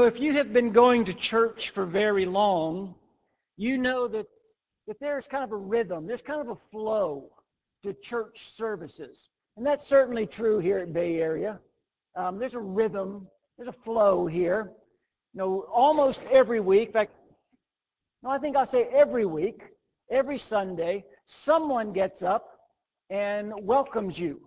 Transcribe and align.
So 0.00 0.06
if 0.06 0.18
you 0.18 0.32
have 0.32 0.54
been 0.54 0.72
going 0.72 1.04
to 1.04 1.12
church 1.12 1.72
for 1.74 1.84
very 1.84 2.24
long, 2.24 2.94
you 3.58 3.76
know 3.76 4.08
that, 4.08 4.26
that 4.86 4.98
there's 4.98 5.26
kind 5.26 5.44
of 5.44 5.52
a 5.52 5.56
rhythm, 5.58 6.06
there's 6.06 6.22
kind 6.22 6.40
of 6.40 6.48
a 6.48 6.58
flow 6.70 7.28
to 7.82 7.92
church 7.92 8.54
services. 8.56 9.28
And 9.58 9.66
that's 9.66 9.86
certainly 9.86 10.24
true 10.24 10.58
here 10.58 10.78
at 10.78 10.94
Bay 10.94 11.20
Area. 11.20 11.60
Um, 12.16 12.38
there's 12.38 12.54
a 12.54 12.58
rhythm, 12.58 13.28
there's 13.58 13.68
a 13.68 13.84
flow 13.84 14.26
here. 14.26 14.72
You 15.34 15.38
know, 15.38 15.66
almost 15.70 16.22
every 16.32 16.60
week, 16.60 16.86
in 16.86 16.92
fact, 16.94 17.12
no, 18.22 18.30
I 18.30 18.38
think 18.38 18.56
I'll 18.56 18.64
say 18.64 18.84
every 18.84 19.26
week, 19.26 19.64
every 20.10 20.38
Sunday, 20.38 21.04
someone 21.26 21.92
gets 21.92 22.22
up 22.22 22.58
and 23.10 23.52
welcomes 23.60 24.18
you, 24.18 24.40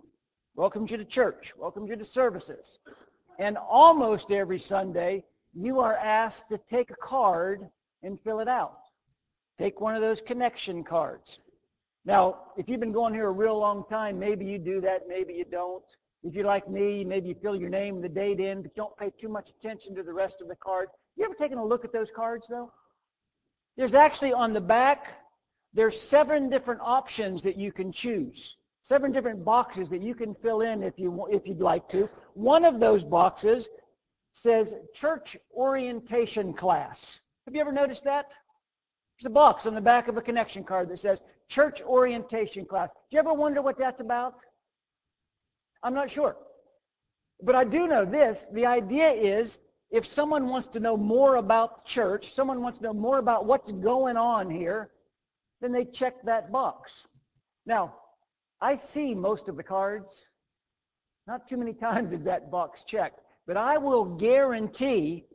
welcomes 0.56 0.90
you 0.90 0.96
to 0.96 1.04
church, 1.04 1.52
welcomes 1.56 1.90
you 1.90 1.94
to 1.94 2.04
services. 2.04 2.80
And 3.38 3.56
almost 3.56 4.32
every 4.32 4.58
Sunday, 4.58 5.22
you 5.54 5.80
are 5.80 5.94
asked 5.96 6.48
to 6.48 6.58
take 6.58 6.90
a 6.90 6.96
card 6.96 7.68
and 8.02 8.18
fill 8.22 8.40
it 8.40 8.48
out. 8.48 8.80
Take 9.58 9.80
one 9.80 9.94
of 9.94 10.02
those 10.02 10.20
connection 10.20 10.82
cards. 10.82 11.38
Now, 12.04 12.40
if 12.56 12.68
you've 12.68 12.80
been 12.80 12.92
going 12.92 13.14
here 13.14 13.28
a 13.28 13.32
real 13.32 13.58
long 13.58 13.84
time, 13.88 14.18
maybe 14.18 14.44
you 14.44 14.58
do 14.58 14.80
that, 14.82 15.08
maybe 15.08 15.32
you 15.34 15.44
don't. 15.44 15.84
If 16.22 16.34
you're 16.34 16.44
like 16.44 16.68
me, 16.68 17.04
maybe 17.04 17.28
you 17.28 17.36
fill 17.40 17.54
your 17.54 17.68
name 17.68 17.96
and 17.96 18.04
the 18.04 18.08
date 18.08 18.40
in, 18.40 18.62
but 18.62 18.74
don't 18.74 18.96
pay 18.96 19.10
too 19.18 19.28
much 19.28 19.50
attention 19.50 19.94
to 19.94 20.02
the 20.02 20.12
rest 20.12 20.40
of 20.40 20.48
the 20.48 20.56
card. 20.56 20.88
You 21.16 21.24
ever 21.24 21.34
taken 21.34 21.58
a 21.58 21.64
look 21.64 21.84
at 21.84 21.92
those 21.92 22.10
cards, 22.14 22.46
though? 22.48 22.72
There's 23.76 23.94
actually 23.94 24.32
on 24.32 24.52
the 24.52 24.60
back, 24.60 25.06
there's 25.72 26.00
seven 26.00 26.48
different 26.48 26.80
options 26.82 27.42
that 27.42 27.56
you 27.56 27.72
can 27.72 27.92
choose. 27.92 28.56
Seven 28.82 29.12
different 29.12 29.44
boxes 29.44 29.88
that 29.90 30.02
you 30.02 30.14
can 30.14 30.34
fill 30.42 30.60
in 30.60 30.82
if, 30.82 30.98
you, 30.98 31.26
if 31.30 31.46
you'd 31.46 31.60
like 31.60 31.88
to. 31.88 32.08
One 32.34 32.64
of 32.64 32.80
those 32.80 33.02
boxes 33.02 33.68
says 34.34 34.74
church 34.94 35.36
orientation 35.56 36.52
class. 36.52 37.20
Have 37.46 37.54
you 37.54 37.60
ever 37.60 37.72
noticed 37.72 38.04
that? 38.04 38.26
There's 39.18 39.30
a 39.30 39.30
box 39.30 39.64
on 39.64 39.74
the 39.74 39.80
back 39.80 40.08
of 40.08 40.16
a 40.16 40.22
connection 40.22 40.64
card 40.64 40.90
that 40.90 40.98
says 40.98 41.22
church 41.48 41.80
orientation 41.82 42.66
class. 42.66 42.90
Do 43.10 43.14
you 43.14 43.20
ever 43.20 43.32
wonder 43.32 43.62
what 43.62 43.78
that's 43.78 44.00
about? 44.00 44.34
I'm 45.82 45.94
not 45.94 46.10
sure. 46.10 46.36
But 47.42 47.54
I 47.54 47.64
do 47.64 47.86
know 47.86 48.04
this. 48.04 48.44
The 48.52 48.66
idea 48.66 49.10
is 49.10 49.58
if 49.90 50.04
someone 50.04 50.48
wants 50.48 50.66
to 50.68 50.80
know 50.80 50.96
more 50.96 51.36
about 51.36 51.78
the 51.78 51.88
church, 51.88 52.34
someone 52.34 52.60
wants 52.60 52.78
to 52.78 52.84
know 52.84 52.92
more 52.92 53.18
about 53.18 53.46
what's 53.46 53.70
going 53.70 54.16
on 54.16 54.50
here, 54.50 54.90
then 55.60 55.70
they 55.70 55.84
check 55.84 56.14
that 56.24 56.50
box. 56.50 57.04
Now, 57.66 57.94
I 58.60 58.76
see 58.76 59.14
most 59.14 59.48
of 59.48 59.56
the 59.56 59.62
cards. 59.62 60.26
Not 61.28 61.48
too 61.48 61.56
many 61.56 61.72
times 61.88 62.12
is 62.12 62.24
that 62.24 62.50
box 62.50 62.82
checked. 62.84 63.20
But 63.46 63.56
I 63.56 63.76
will 63.76 64.04
guarantee 64.04 65.26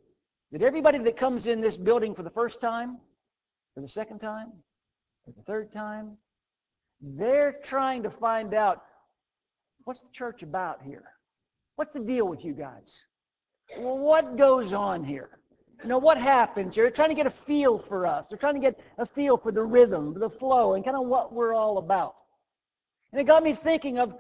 that 0.52 0.61
everybody 0.61 0.97
that 0.99 1.17
comes 1.17 1.45
in 1.45 1.61
this 1.61 1.77
building 1.77 2.15
for 2.15 2.23
the 2.23 2.29
first 2.29 2.59
time, 2.59 2.97
for 3.75 3.81
the 3.81 3.88
second 3.88 4.19
time, 4.19 4.52
for 5.25 5.31
the 5.31 5.43
third 5.43 5.71
time, 5.71 6.17
they're 7.02 7.59
trying 7.63 8.03
to 8.03 8.09
find 8.09 8.53
out 8.53 8.83
what's 9.83 10.02
the 10.02 10.09
church 10.11 10.43
about 10.43 10.81
here? 10.81 11.05
What's 11.75 11.93
the 11.93 11.99
deal 11.99 12.27
with 12.27 12.43
you 12.43 12.53
guys? 12.53 12.99
Well, 13.77 13.97
what 13.97 14.37
goes 14.37 14.73
on 14.73 15.03
here? 15.03 15.30
You 15.83 15.89
know, 15.89 15.97
what 15.97 16.17
happens 16.17 16.75
here? 16.75 16.83
They're 16.83 16.91
trying 16.91 17.09
to 17.09 17.15
get 17.15 17.27
a 17.27 17.33
feel 17.45 17.77
for 17.77 18.05
us. 18.05 18.27
They're 18.27 18.37
trying 18.37 18.55
to 18.55 18.59
get 18.59 18.80
a 18.97 19.05
feel 19.05 19.37
for 19.37 19.52
the 19.52 19.63
rhythm, 19.63 20.13
the 20.19 20.30
flow, 20.30 20.73
and 20.73 20.83
kind 20.83 20.97
of 20.97 21.05
what 21.05 21.31
we're 21.31 21.53
all 21.53 21.77
about. 21.77 22.15
And 23.11 23.21
it 23.21 23.25
got 23.25 23.43
me 23.43 23.53
thinking 23.53 23.97
of 23.97 24.15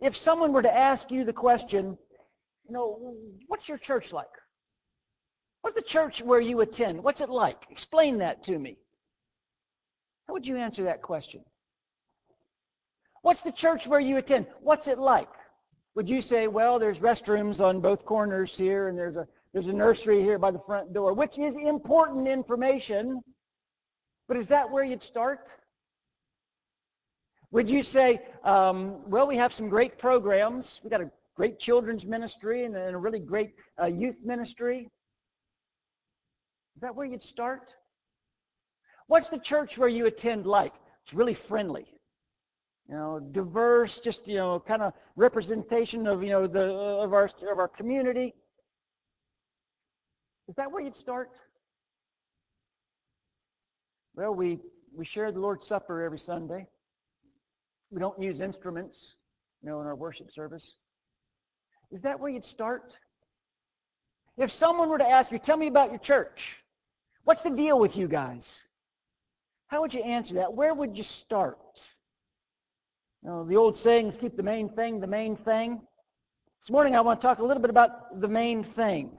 if 0.00 0.16
someone 0.16 0.52
were 0.52 0.62
to 0.62 0.76
ask 0.76 1.10
you 1.10 1.24
the 1.24 1.32
question, 1.32 1.96
you 2.66 2.74
know, 2.74 3.14
what's 3.48 3.68
your 3.68 3.78
church 3.78 4.12
like? 4.12 4.26
What's 5.62 5.76
the 5.76 5.82
church 5.82 6.22
where 6.22 6.40
you 6.40 6.60
attend? 6.60 7.02
What's 7.02 7.20
it 7.20 7.30
like? 7.30 7.66
Explain 7.70 8.18
that 8.18 8.42
to 8.44 8.58
me. 8.58 8.76
How 10.26 10.34
would 10.34 10.46
you 10.46 10.56
answer 10.56 10.84
that 10.84 11.02
question? 11.02 11.42
What's 13.22 13.42
the 13.42 13.52
church 13.52 13.86
where 13.86 14.00
you 14.00 14.18
attend? 14.18 14.46
What's 14.60 14.88
it 14.88 14.98
like? 14.98 15.28
Would 15.94 16.08
you 16.08 16.20
say, 16.20 16.46
well, 16.46 16.78
there's 16.78 16.98
restrooms 16.98 17.60
on 17.60 17.80
both 17.80 18.04
corners 18.04 18.56
here, 18.56 18.88
and 18.88 18.98
there's 18.98 19.16
a 19.16 19.26
there's 19.54 19.68
a 19.68 19.72
nursery 19.72 20.20
here 20.20 20.36
by 20.36 20.50
the 20.50 20.58
front 20.66 20.92
door, 20.92 21.14
which 21.14 21.38
is 21.38 21.54
important 21.54 22.26
information, 22.26 23.22
but 24.26 24.36
is 24.36 24.48
that 24.48 24.68
where 24.68 24.82
you'd 24.82 25.02
start? 25.02 25.48
Would 27.52 27.70
you 27.70 27.84
say, 27.84 28.20
um, 28.42 29.08
well, 29.08 29.28
we 29.28 29.36
have 29.36 29.54
some 29.54 29.68
great 29.68 29.96
programs. 29.96 30.80
We've 30.82 30.90
got 30.90 31.02
a 31.02 31.10
great 31.36 31.58
children's 31.58 32.04
ministry 32.04 32.64
and 32.64 32.76
a 32.76 32.96
really 32.96 33.18
great 33.18 33.54
uh, 33.80 33.86
youth 33.86 34.18
ministry. 34.24 34.88
Is 36.76 36.82
that 36.82 36.94
where 36.94 37.06
you'd 37.06 37.22
start? 37.22 37.72
What's 39.06 39.28
the 39.28 39.38
church 39.38 39.76
where 39.76 39.88
you 39.88 40.06
attend 40.06 40.46
like? 40.46 40.72
It's 41.04 41.14
really 41.14 41.34
friendly. 41.34 41.86
You 42.88 42.96
know, 42.96 43.20
diverse, 43.32 43.98
just, 43.98 44.26
you 44.28 44.36
know, 44.36 44.60
kind 44.60 44.82
of 44.82 44.92
representation 45.16 46.06
of, 46.06 46.22
you 46.22 46.30
know, 46.30 46.46
the, 46.46 46.64
of, 46.64 47.12
our, 47.12 47.30
of 47.50 47.58
our 47.58 47.68
community. 47.68 48.34
Is 50.48 50.54
that 50.56 50.70
where 50.70 50.82
you'd 50.82 50.94
start? 50.94 51.30
Well, 54.14 54.34
we, 54.34 54.58
we 54.94 55.04
share 55.04 55.32
the 55.32 55.40
Lord's 55.40 55.66
Supper 55.66 56.02
every 56.02 56.18
Sunday. 56.18 56.66
We 57.90 58.00
don't 58.00 58.20
use 58.20 58.40
instruments, 58.40 59.14
you 59.62 59.70
know, 59.70 59.80
in 59.80 59.86
our 59.86 59.96
worship 59.96 60.30
service. 60.30 60.74
Is 61.90 62.02
that 62.02 62.18
where 62.18 62.30
you'd 62.30 62.44
start? 62.44 62.92
If 64.36 64.50
someone 64.50 64.88
were 64.88 64.98
to 64.98 65.08
ask 65.08 65.30
you, 65.30 65.38
tell 65.38 65.56
me 65.56 65.68
about 65.68 65.90
your 65.90 66.00
church. 66.00 66.56
What's 67.24 67.42
the 67.42 67.50
deal 67.50 67.78
with 67.78 67.96
you 67.96 68.08
guys? 68.08 68.62
How 69.68 69.80
would 69.80 69.94
you 69.94 70.02
answer 70.02 70.34
that? 70.34 70.52
Where 70.52 70.74
would 70.74 70.96
you 70.96 71.04
start? 71.04 71.58
You 73.22 73.30
know, 73.30 73.44
the 73.44 73.56
old 73.56 73.76
sayings, 73.76 74.18
keep 74.18 74.36
the 74.36 74.42
main 74.42 74.68
thing 74.68 75.00
the 75.00 75.06
main 75.06 75.36
thing. 75.36 75.80
This 76.60 76.70
morning 76.70 76.94
I 76.94 77.00
want 77.00 77.20
to 77.20 77.26
talk 77.26 77.38
a 77.38 77.44
little 77.44 77.60
bit 77.60 77.70
about 77.70 78.20
the 78.20 78.28
main 78.28 78.62
thing. 78.62 79.18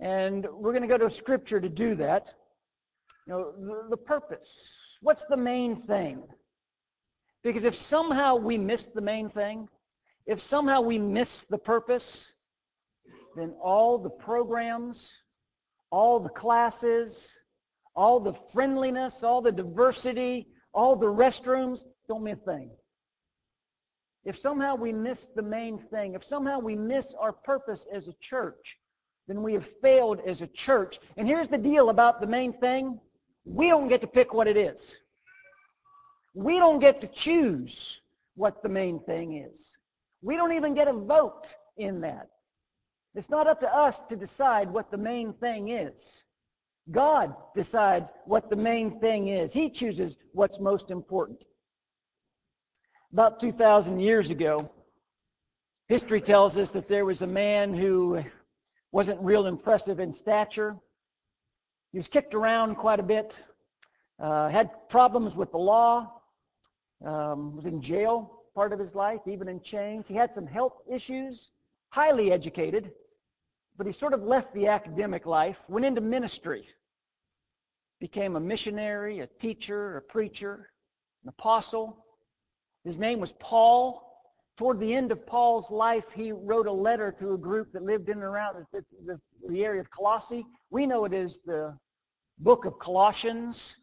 And 0.00 0.46
we're 0.52 0.72
going 0.72 0.82
to 0.82 0.88
go 0.88 0.96
to 0.96 1.14
scripture 1.14 1.60
to 1.60 1.68
do 1.68 1.94
that. 1.96 2.32
You 3.26 3.32
know, 3.32 3.52
the, 3.58 3.90
the 3.90 3.96
purpose. 3.96 4.48
What's 5.02 5.24
the 5.26 5.36
main 5.36 5.82
thing? 5.82 6.22
Because 7.42 7.64
if 7.64 7.74
somehow 7.74 8.36
we 8.36 8.56
miss 8.58 8.86
the 8.86 9.00
main 9.00 9.28
thing, 9.28 9.68
if 10.26 10.40
somehow 10.40 10.80
we 10.80 10.98
miss 10.98 11.42
the 11.42 11.58
purpose, 11.58 12.32
then 13.36 13.54
all 13.62 13.98
the 13.98 14.10
programs, 14.10 15.10
all 15.90 16.20
the 16.20 16.28
classes, 16.28 17.32
all 17.94 18.20
the 18.20 18.34
friendliness, 18.52 19.22
all 19.22 19.42
the 19.42 19.52
diversity, 19.52 20.48
all 20.72 20.96
the 20.96 21.06
restrooms 21.06 21.84
don't 22.08 22.22
mean 22.22 22.34
a 22.34 22.50
thing. 22.50 22.70
If 24.24 24.38
somehow 24.38 24.76
we 24.76 24.92
miss 24.92 25.28
the 25.34 25.42
main 25.42 25.78
thing, 25.90 26.14
if 26.14 26.24
somehow 26.24 26.58
we 26.58 26.76
miss 26.76 27.14
our 27.18 27.32
purpose 27.32 27.86
as 27.92 28.06
a 28.08 28.14
church, 28.20 28.76
then 29.26 29.42
we 29.42 29.54
have 29.54 29.68
failed 29.82 30.20
as 30.26 30.42
a 30.42 30.46
church. 30.48 31.00
And 31.16 31.26
here's 31.26 31.48
the 31.48 31.58
deal 31.58 31.88
about 31.88 32.20
the 32.20 32.26
main 32.26 32.52
thing. 32.52 33.00
We 33.44 33.68
don't 33.68 33.88
get 33.88 34.00
to 34.02 34.06
pick 34.06 34.34
what 34.34 34.46
it 34.46 34.56
is. 34.56 34.98
We 36.34 36.58
don't 36.58 36.78
get 36.78 37.00
to 37.00 37.06
choose 37.08 38.00
what 38.34 38.62
the 38.62 38.68
main 38.68 39.00
thing 39.00 39.36
is. 39.38 39.76
We 40.22 40.36
don't 40.36 40.52
even 40.52 40.74
get 40.74 40.88
a 40.88 40.92
vote 40.92 41.46
in 41.76 42.00
that. 42.02 42.28
It's 43.14 43.30
not 43.30 43.46
up 43.46 43.60
to 43.60 43.74
us 43.74 44.00
to 44.08 44.16
decide 44.16 44.70
what 44.70 44.90
the 44.90 44.98
main 44.98 45.32
thing 45.34 45.70
is. 45.70 46.22
God 46.90 47.34
decides 47.54 48.10
what 48.24 48.50
the 48.50 48.56
main 48.56 49.00
thing 49.00 49.28
is. 49.28 49.52
He 49.52 49.70
chooses 49.70 50.16
what's 50.32 50.60
most 50.60 50.90
important. 50.90 51.44
About 53.12 53.40
2,000 53.40 53.98
years 53.98 54.30
ago, 54.30 54.70
history 55.88 56.20
tells 56.20 56.56
us 56.56 56.70
that 56.70 56.88
there 56.88 57.04
was 57.04 57.22
a 57.22 57.26
man 57.26 57.74
who 57.74 58.22
wasn't 58.92 59.20
real 59.20 59.46
impressive 59.46 59.98
in 59.98 60.12
stature. 60.12 60.76
He 61.92 61.98
was 61.98 62.08
kicked 62.08 62.34
around 62.34 62.76
quite 62.76 63.00
a 63.00 63.04
bit, 63.04 63.36
uh, 64.20 64.48
had 64.48 64.70
problems 64.88 65.34
with 65.34 65.50
the 65.50 65.58
law, 65.58 66.20
um, 67.04 67.56
was 67.56 67.66
in 67.66 67.80
jail 67.80 68.39
part 68.54 68.72
of 68.72 68.78
his 68.78 68.94
life, 68.94 69.20
even 69.26 69.48
in 69.48 69.60
chains. 69.60 70.06
He 70.08 70.14
had 70.14 70.34
some 70.34 70.46
health 70.46 70.74
issues, 70.90 71.50
highly 71.90 72.32
educated, 72.32 72.92
but 73.76 73.86
he 73.86 73.92
sort 73.92 74.12
of 74.12 74.22
left 74.22 74.52
the 74.54 74.66
academic 74.66 75.26
life, 75.26 75.58
went 75.68 75.86
into 75.86 76.00
ministry, 76.00 76.66
became 78.00 78.36
a 78.36 78.40
missionary, 78.40 79.20
a 79.20 79.26
teacher, 79.26 79.96
a 79.96 80.02
preacher, 80.02 80.70
an 81.22 81.28
apostle. 81.28 82.04
His 82.84 82.98
name 82.98 83.20
was 83.20 83.32
Paul. 83.32 84.06
Toward 84.56 84.80
the 84.80 84.92
end 84.92 85.10
of 85.10 85.26
Paul's 85.26 85.70
life, 85.70 86.04
he 86.12 86.32
wrote 86.32 86.66
a 86.66 86.72
letter 86.72 87.10
to 87.18 87.32
a 87.32 87.38
group 87.38 87.72
that 87.72 87.82
lived 87.82 88.08
in 88.10 88.18
and 88.18 88.22
around 88.22 88.66
the, 88.72 89.18
the 89.48 89.64
area 89.64 89.80
of 89.80 89.90
Colossae. 89.90 90.44
We 90.70 90.86
know 90.86 91.06
it 91.06 91.14
is 91.14 91.38
the 91.46 91.76
book 92.38 92.66
of 92.66 92.78
Colossians. 92.78 93.76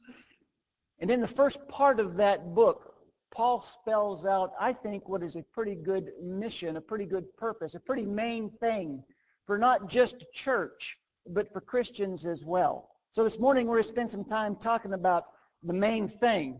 And 1.00 1.10
in 1.10 1.22
the 1.22 1.28
first 1.28 1.60
part 1.68 2.00
of 2.00 2.16
that 2.18 2.54
book, 2.54 2.87
Paul 3.32 3.66
spells 3.82 4.26
out, 4.26 4.54
I 4.60 4.74
think, 4.74 5.08
what 5.10 5.24
is 5.24 5.36
a 5.36 5.44
pretty 5.54 5.76
good 5.76 6.12
mission, 6.22 6.78
a 6.78 6.82
pretty 6.82 7.06
good 7.06 7.26
purpose, 7.38 7.76
a 7.76 7.80
pretty 7.80 8.06
main 8.06 8.50
thing 8.60 9.04
for 9.46 9.58
not 9.58 9.90
just 9.90 10.16
church, 10.34 10.98
but 11.30 11.52
for 11.52 11.62
Christians 11.62 12.26
as 12.26 12.44
well. 12.44 12.90
So 13.12 13.24
this 13.24 13.40
morning 13.40 13.68
we're 13.68 13.76
going 13.76 13.84
to 13.84 13.90
spend 13.90 14.12
some 14.12 14.26
time 14.26 14.56
talking 14.56 14.94
about 14.94 15.26
the 15.64 15.74
main 15.74 16.10
thing. 16.20 16.60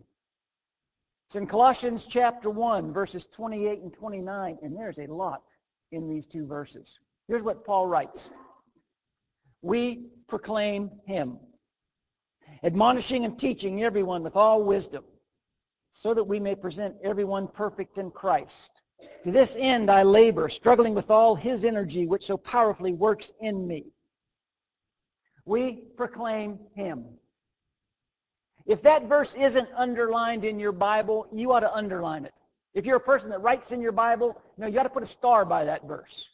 It's 1.26 1.36
in 1.36 1.46
Colossians 1.46 2.06
chapter 2.08 2.50
1, 2.50 2.92
verses 2.92 3.28
28 3.34 3.82
and 3.82 3.92
29, 3.92 4.58
and 4.62 4.76
there's 4.76 4.98
a 4.98 5.06
lot 5.06 5.42
in 5.92 6.08
these 6.08 6.26
two 6.26 6.46
verses. 6.46 6.98
Here's 7.28 7.42
what 7.42 7.64
Paul 7.64 7.86
writes. 7.86 8.28
We 9.60 10.06
proclaim 10.28 10.90
him, 11.06 11.38
admonishing 12.62 13.24
and 13.24 13.38
teaching 13.38 13.84
everyone 13.84 14.22
with 14.22 14.36
all 14.36 14.64
wisdom, 14.64 15.04
so 15.90 16.14
that 16.14 16.24
we 16.24 16.38
may 16.40 16.54
present 16.54 16.94
everyone 17.02 17.48
perfect 17.48 17.98
in 17.98 18.10
Christ. 18.10 18.70
To 19.24 19.30
this 19.30 19.56
end 19.58 19.90
I 19.90 20.02
labor, 20.02 20.48
struggling 20.48 20.94
with 20.94 21.10
all 21.10 21.34
his 21.34 21.64
energy, 21.64 22.06
which 22.06 22.26
so 22.26 22.36
powerfully 22.36 22.92
works 22.92 23.32
in 23.40 23.66
me. 23.66 23.92
We 25.44 25.84
proclaim 25.96 26.58
him. 26.74 27.04
If 28.66 28.82
that 28.82 29.08
verse 29.08 29.34
isn't 29.34 29.68
underlined 29.74 30.44
in 30.44 30.58
your 30.58 30.72
Bible, 30.72 31.26
you 31.32 31.52
ought 31.52 31.60
to 31.60 31.74
underline 31.74 32.26
it. 32.26 32.34
If 32.74 32.84
you're 32.84 32.96
a 32.96 33.00
person 33.00 33.30
that 33.30 33.40
writes 33.40 33.72
in 33.72 33.80
your 33.80 33.92
Bible, 33.92 34.40
you 34.56 34.62
know, 34.62 34.68
you 34.68 34.78
ought 34.78 34.82
to 34.82 34.90
put 34.90 35.02
a 35.02 35.06
star 35.06 35.44
by 35.44 35.64
that 35.64 35.86
verse. 35.86 36.28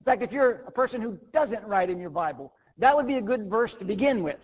In 0.00 0.04
fact, 0.04 0.22
if 0.22 0.32
you're 0.32 0.64
a 0.66 0.72
person 0.72 1.00
who 1.00 1.18
doesn't 1.32 1.64
write 1.64 1.88
in 1.88 2.00
your 2.00 2.10
Bible, 2.10 2.52
that 2.78 2.96
would 2.96 3.06
be 3.06 3.14
a 3.14 3.22
good 3.22 3.48
verse 3.48 3.74
to 3.74 3.84
begin 3.84 4.24
with. 4.24 4.40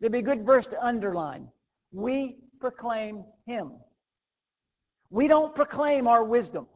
It'd 0.00 0.12
be 0.12 0.20
a 0.20 0.22
good 0.22 0.46
verse 0.46 0.66
to 0.68 0.82
underline. 0.84 1.48
We 1.92 2.38
proclaim 2.60 3.24
him. 3.46 3.72
We 5.10 5.28
don't 5.28 5.54
proclaim 5.54 6.06
our 6.06 6.24
wisdom. 6.24 6.66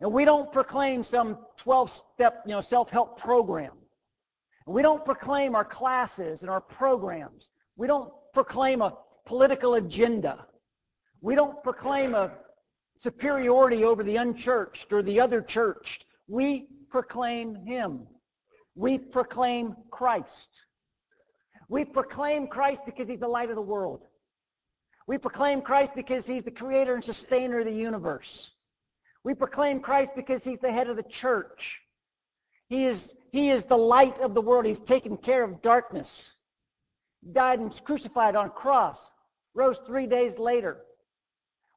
And 0.00 0.12
we 0.12 0.24
don't 0.24 0.50
proclaim 0.52 1.02
some 1.02 1.38
12-step, 1.64 2.44
you 2.46 2.52
know, 2.52 2.60
self-help 2.60 3.18
program. 3.18 3.72
We 4.66 4.82
don't 4.82 5.04
proclaim 5.04 5.54
our 5.54 5.64
classes 5.64 6.42
and 6.42 6.50
our 6.50 6.60
programs. 6.60 7.50
We 7.76 7.86
don't 7.86 8.12
proclaim 8.32 8.82
a 8.82 8.96
political 9.26 9.74
agenda. 9.74 10.46
We 11.20 11.34
don't 11.34 11.62
proclaim 11.62 12.14
a 12.14 12.32
superiority 12.98 13.84
over 13.84 14.02
the 14.02 14.16
unchurched 14.16 14.92
or 14.92 15.02
the 15.02 15.20
other 15.20 15.42
churched. 15.42 16.06
We 16.28 16.68
proclaim 16.88 17.56
him. 17.66 18.06
We 18.74 18.98
proclaim 18.98 19.74
Christ. 19.90 20.48
We 21.68 21.84
proclaim 21.84 22.46
Christ 22.46 22.82
because 22.86 23.08
he's 23.08 23.20
the 23.20 23.28
light 23.28 23.50
of 23.50 23.56
the 23.56 23.62
world. 23.62 24.02
We 25.10 25.18
proclaim 25.18 25.60
Christ 25.60 25.96
because 25.96 26.24
he's 26.24 26.44
the 26.44 26.52
creator 26.52 26.94
and 26.94 27.02
sustainer 27.02 27.58
of 27.58 27.64
the 27.64 27.72
universe. 27.72 28.52
We 29.24 29.34
proclaim 29.34 29.80
Christ 29.80 30.12
because 30.14 30.44
he's 30.44 30.60
the 30.60 30.70
head 30.70 30.88
of 30.88 30.94
the 30.94 31.02
church. 31.02 31.80
He 32.68 32.84
is, 32.84 33.12
he 33.32 33.50
is 33.50 33.64
the 33.64 33.76
light 33.76 34.20
of 34.20 34.34
the 34.34 34.40
world. 34.40 34.66
He's 34.66 34.78
taken 34.78 35.16
care 35.16 35.42
of 35.42 35.62
darkness. 35.62 36.34
Died 37.32 37.58
and 37.58 37.70
was 37.70 37.80
crucified 37.80 38.36
on 38.36 38.46
a 38.46 38.50
cross. 38.50 39.10
Rose 39.52 39.80
three 39.84 40.06
days 40.06 40.38
later. 40.38 40.82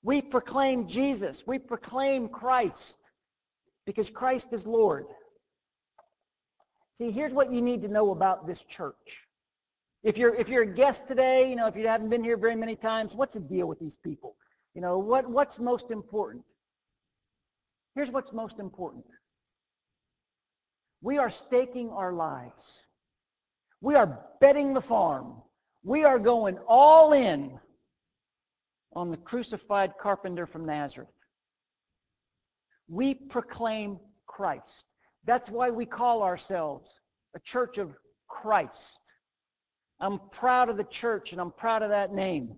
We 0.03 0.21
proclaim 0.21 0.87
Jesus. 0.87 1.41
We 1.47 1.57
proclaim 1.57 2.29
Christ 2.29 2.97
because 3.87 4.11
Christ 4.11 4.49
is 4.51 4.67
Lord. 4.67 5.07
See, 6.99 7.09
here's 7.09 7.33
what 7.33 7.51
you 7.51 7.63
need 7.63 7.81
to 7.81 7.87
know 7.87 8.11
about 8.11 8.45
this 8.45 8.63
church. 8.69 9.22
If 10.03 10.17
you're, 10.17 10.35
if 10.35 10.49
you're 10.49 10.63
a 10.63 10.73
guest 10.73 11.07
today, 11.07 11.49
you 11.49 11.55
know, 11.55 11.67
if 11.67 11.75
you 11.75 11.87
haven't 11.87 12.09
been 12.09 12.23
here 12.23 12.37
very 12.37 12.55
many 12.55 12.75
times, 12.75 13.13
what's 13.15 13.35
the 13.35 13.39
deal 13.39 13.67
with 13.67 13.79
these 13.79 13.97
people? 14.03 14.35
You 14.75 14.81
know, 14.81 14.97
what, 14.97 15.29
what's 15.29 15.59
most 15.59 15.91
important? 15.91 16.43
Here's 17.95 18.09
what's 18.09 18.33
most 18.33 18.59
important. 18.59 19.05
We 21.01 21.17
are 21.17 21.31
staking 21.31 21.89
our 21.89 22.11
lives. 22.11 22.81
We 23.81 23.95
are 23.95 24.19
betting 24.41 24.73
the 24.73 24.81
farm. 24.81 25.41
We 25.83 26.03
are 26.03 26.19
going 26.19 26.57
all 26.67 27.13
in 27.13 27.59
on 28.93 29.09
the 29.09 29.17
crucified 29.17 29.93
carpenter 30.01 30.47
from 30.47 30.65
Nazareth. 30.65 31.09
We 32.87 33.13
proclaim 33.13 33.99
Christ. 34.27 34.85
That's 35.25 35.49
why 35.49 35.69
we 35.69 35.85
call 35.85 36.23
ourselves 36.23 36.89
a 37.35 37.39
church 37.39 37.77
of 37.77 37.91
Christ. 38.27 38.99
I'm 40.03 40.19
proud 40.31 40.67
of 40.67 40.75
the 40.75 40.83
church 40.83 41.31
and 41.31 41.39
I'm 41.39 41.51
proud 41.51 41.81
of 41.81 41.89
that 41.89 42.13
name. 42.13 42.57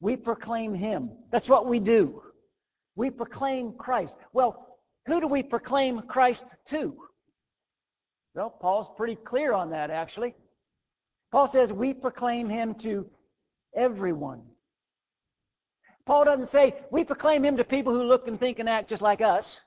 We 0.00 0.14
proclaim 0.16 0.72
him. 0.72 1.10
That's 1.32 1.48
what 1.48 1.66
we 1.66 1.80
do. 1.80 2.22
We 2.94 3.10
proclaim 3.10 3.72
Christ. 3.72 4.14
Well, 4.32 4.78
who 5.06 5.20
do 5.20 5.26
we 5.26 5.42
proclaim 5.42 6.00
Christ 6.02 6.44
to? 6.68 6.94
Well, 8.36 8.50
Paul's 8.50 8.88
pretty 8.96 9.16
clear 9.16 9.52
on 9.52 9.70
that, 9.70 9.90
actually. 9.90 10.36
Paul 11.32 11.48
says 11.48 11.72
we 11.72 11.92
proclaim 11.92 12.48
him 12.48 12.74
to 12.76 13.10
everyone. 13.76 14.42
Paul 16.06 16.24
doesn't 16.24 16.50
say 16.50 16.76
we 16.92 17.02
proclaim 17.02 17.44
him 17.44 17.56
to 17.56 17.64
people 17.64 17.92
who 17.92 18.04
look 18.04 18.28
and 18.28 18.38
think 18.38 18.60
and 18.60 18.68
act 18.68 18.88
just 18.88 19.02
like 19.02 19.20
us. 19.20 19.60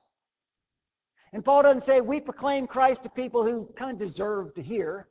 And 1.33 1.43
Paul 1.43 1.63
doesn't 1.63 1.83
say 1.83 1.99
we 1.99 2.21
proclaim 2.21 2.65
Christ 2.65 3.03
to 3.03 3.09
people 3.09 3.43
who 3.43 3.67
kind 3.77 4.01
of 4.01 4.07
deserve 4.07 4.55
to 4.55 4.61
hear. 4.61 5.09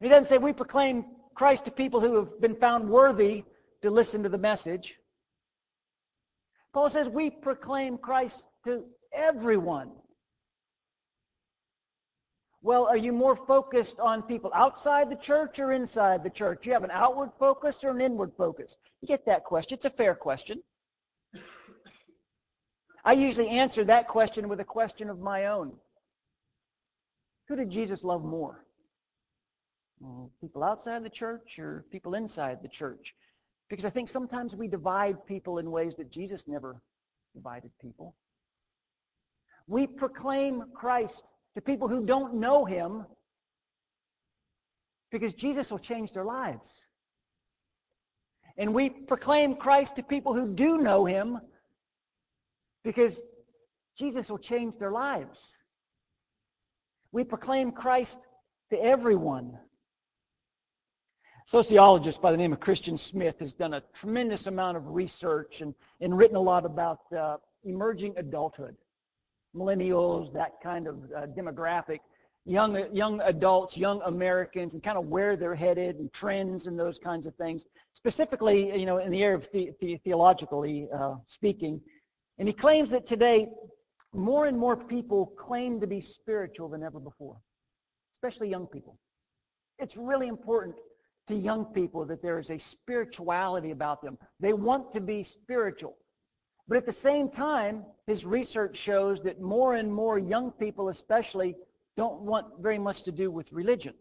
He 0.00 0.08
doesn't 0.08 0.26
say 0.26 0.38
we 0.38 0.52
proclaim 0.52 1.04
Christ 1.34 1.64
to 1.66 1.70
people 1.70 2.00
who 2.00 2.16
have 2.16 2.40
been 2.40 2.56
found 2.56 2.88
worthy 2.88 3.44
to 3.82 3.90
listen 3.90 4.22
to 4.22 4.28
the 4.28 4.38
message. 4.38 4.94
Paul 6.72 6.90
says 6.90 7.08
we 7.08 7.30
proclaim 7.30 7.98
Christ 7.98 8.44
to 8.64 8.84
everyone. 9.12 9.90
Well, 12.62 12.86
are 12.86 12.96
you 12.96 13.12
more 13.12 13.36
focused 13.46 13.98
on 13.98 14.22
people 14.22 14.50
outside 14.54 15.10
the 15.10 15.16
church 15.16 15.58
or 15.58 15.72
inside 15.72 16.22
the 16.22 16.30
church? 16.30 16.66
You 16.66 16.72
have 16.72 16.84
an 16.84 16.90
outward 16.92 17.30
focus 17.38 17.82
or 17.82 17.90
an 17.90 18.02
inward 18.02 18.32
focus? 18.36 18.76
You 19.00 19.08
get 19.08 19.24
that 19.26 19.44
question. 19.44 19.76
It's 19.76 19.86
a 19.86 19.90
fair 19.90 20.14
question. 20.14 20.62
I 23.02 23.14
usually 23.14 23.48
answer 23.48 23.82
that 23.84 24.08
question 24.08 24.46
with 24.48 24.60
a 24.60 24.64
question 24.64 25.08
of 25.08 25.20
my 25.20 25.46
own. 25.46 25.72
Who 27.48 27.56
did 27.56 27.70
Jesus 27.70 28.04
love 28.04 28.22
more? 28.22 28.66
People 30.40 30.62
outside 30.62 31.04
the 31.04 31.10
church 31.10 31.58
or 31.58 31.84
people 31.90 32.14
inside 32.14 32.58
the 32.62 32.68
church? 32.68 33.14
Because 33.68 33.84
I 33.84 33.90
think 33.90 34.08
sometimes 34.08 34.54
we 34.54 34.68
divide 34.68 35.26
people 35.26 35.58
in 35.58 35.70
ways 35.70 35.94
that 35.96 36.10
Jesus 36.10 36.44
never 36.46 36.80
divided 37.34 37.70
people. 37.80 38.16
We 39.66 39.86
proclaim 39.86 40.64
Christ 40.74 41.22
to 41.54 41.60
people 41.60 41.88
who 41.88 42.04
don't 42.04 42.34
know 42.34 42.64
him 42.64 43.06
because 45.10 45.34
Jesus 45.34 45.70
will 45.70 45.78
change 45.78 46.12
their 46.12 46.24
lives. 46.24 46.68
And 48.56 48.74
we 48.74 48.90
proclaim 48.90 49.54
Christ 49.54 49.96
to 49.96 50.02
people 50.02 50.34
who 50.34 50.52
do 50.54 50.78
know 50.78 51.04
him 51.04 51.40
because 52.84 53.18
Jesus 53.96 54.28
will 54.28 54.38
change 54.38 54.76
their 54.78 54.90
lives. 54.90 55.38
We 57.12 57.24
proclaim 57.24 57.72
Christ 57.72 58.18
to 58.70 58.82
everyone 58.82 59.58
sociologist 61.50 62.22
by 62.22 62.30
the 62.30 62.36
name 62.36 62.52
of 62.52 62.60
Christian 62.60 62.96
Smith 62.96 63.40
has 63.40 63.52
done 63.52 63.74
a 63.74 63.82
tremendous 63.92 64.46
amount 64.46 64.76
of 64.76 64.86
research 64.86 65.62
and, 65.62 65.74
and 66.00 66.16
written 66.16 66.36
a 66.36 66.40
lot 66.40 66.64
about 66.64 67.00
uh, 67.12 67.38
emerging 67.64 68.14
adulthood, 68.18 68.76
millennials, 69.56 70.32
that 70.32 70.52
kind 70.62 70.86
of 70.86 70.98
uh, 71.10 71.26
demographic, 71.36 71.98
young, 72.46 72.86
young 72.94 73.20
adults, 73.22 73.76
young 73.76 74.00
Americans, 74.02 74.74
and 74.74 74.82
kind 74.84 74.96
of 74.96 75.06
where 75.06 75.34
they're 75.34 75.56
headed 75.56 75.96
and 75.96 76.12
trends 76.12 76.68
and 76.68 76.78
those 76.78 77.00
kinds 77.00 77.26
of 77.26 77.34
things, 77.34 77.64
specifically, 77.94 78.78
you 78.78 78.86
know, 78.86 78.98
in 78.98 79.10
the 79.10 79.20
area 79.20 79.36
of 79.36 79.48
the, 79.52 79.72
the, 79.80 79.96
theologically 80.04 80.86
uh, 80.96 81.16
speaking. 81.26 81.80
And 82.38 82.46
he 82.46 82.54
claims 82.54 82.90
that 82.90 83.08
today 83.08 83.48
more 84.14 84.46
and 84.46 84.56
more 84.56 84.76
people 84.76 85.26
claim 85.36 85.80
to 85.80 85.88
be 85.88 86.00
spiritual 86.00 86.68
than 86.68 86.84
ever 86.84 87.00
before, 87.00 87.38
especially 88.18 88.48
young 88.48 88.68
people. 88.68 88.96
It's 89.80 89.96
really 89.96 90.28
important 90.28 90.76
to 91.30 91.36
young 91.36 91.64
people 91.66 92.04
that 92.06 92.22
there 92.22 92.38
is 92.38 92.50
a 92.50 92.58
spirituality 92.58 93.70
about 93.70 94.02
them. 94.02 94.18
They 94.38 94.52
want 94.52 94.92
to 94.92 95.00
be 95.00 95.24
spiritual. 95.24 95.96
But 96.68 96.76
at 96.76 96.86
the 96.86 96.92
same 96.92 97.28
time, 97.28 97.84
his 98.06 98.24
research 98.24 98.76
shows 98.76 99.22
that 99.22 99.40
more 99.40 99.74
and 99.74 99.92
more 99.92 100.18
young 100.18 100.52
people 100.52 100.88
especially 100.88 101.56
don't 101.96 102.20
want 102.20 102.46
very 102.60 102.78
much 102.78 103.02
to 103.04 103.12
do 103.12 103.30
with 103.30 103.50
religion. 103.52 103.94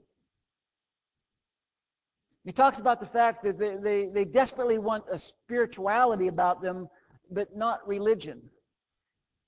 He 2.45 2.51
talks 2.51 2.79
about 2.79 2.99
the 2.99 3.07
fact 3.07 3.43
that 3.43 3.59
they, 3.59 3.75
they, 3.75 4.09
they 4.13 4.25
desperately 4.25 4.77
want 4.77 5.03
a 5.11 5.19
spirituality 5.19 6.27
about 6.27 6.61
them, 6.61 6.87
but 7.31 7.55
not 7.55 7.87
religion. 7.87 8.41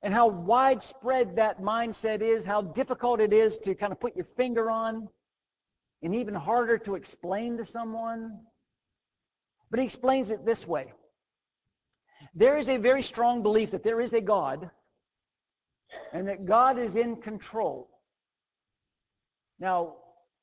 And 0.03 0.13
how 0.13 0.27
widespread 0.27 1.35
that 1.35 1.61
mindset 1.61 2.21
is, 2.21 2.43
how 2.43 2.61
difficult 2.61 3.21
it 3.21 3.33
is 3.33 3.57
to 3.59 3.75
kind 3.75 3.91
of 3.91 3.99
put 3.99 4.15
your 4.15 4.25
finger 4.35 4.69
on 4.69 5.07
and 6.03 6.15
even 6.15 6.33
harder 6.33 6.77
to 6.79 6.95
explain 6.95 7.57
to 7.57 7.65
someone. 7.65 8.39
But 9.69 9.79
he 9.79 9.85
explains 9.85 10.29
it 10.29 10.45
this 10.45 10.65
way. 10.65 10.91
There 12.35 12.57
is 12.57 12.69
a 12.69 12.77
very 12.77 13.03
strong 13.03 13.41
belief 13.41 13.71
that 13.71 13.83
there 13.83 14.01
is 14.01 14.13
a 14.13 14.21
God 14.21 14.69
and 16.13 16.27
that 16.27 16.45
God 16.45 16.77
is 16.77 16.95
in 16.95 17.17
control. 17.17 17.89
Now, 19.59 19.95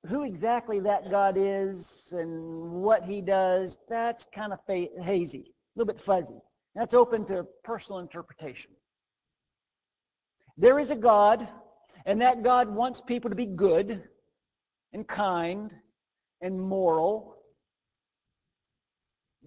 who 0.09 0.23
exactly 0.23 0.81
that 0.81 1.11
God 1.11 1.37
is 1.37 2.09
and 2.12 2.71
what 2.71 3.05
he 3.05 3.21
does, 3.21 3.77
that's 3.88 4.27
kind 4.35 4.53
of 4.53 4.61
hazy, 4.67 5.55
a 5.77 5.79
little 5.79 5.93
bit 5.93 6.03
fuzzy. 6.05 6.41
That's 6.75 6.95
open 6.95 7.27
to 7.27 7.47
personal 7.65 7.99
interpretation. 7.99 8.71
There 10.57 10.79
is 10.79 10.91
a 10.91 10.97
God, 10.97 11.49
and 12.07 12.21
that 12.21 12.43
God 12.43 12.69
wants 12.69 13.00
people 13.00 13.31
to 13.31 13.37
be 13.37 13.47
good 13.47 14.03
and 14.92 15.07
kind 15.07 15.75
and 16.40 16.61
moral. 16.61 17.37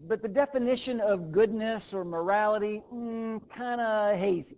But 0.08 0.22
the 0.22 0.28
definition 0.28 1.00
of 1.00 1.32
goodness 1.32 1.94
or 1.94 2.04
morality, 2.04 2.82
mm, 2.94 3.42
kind 3.56 3.82
of 3.82 4.18
hazy. 4.18 4.58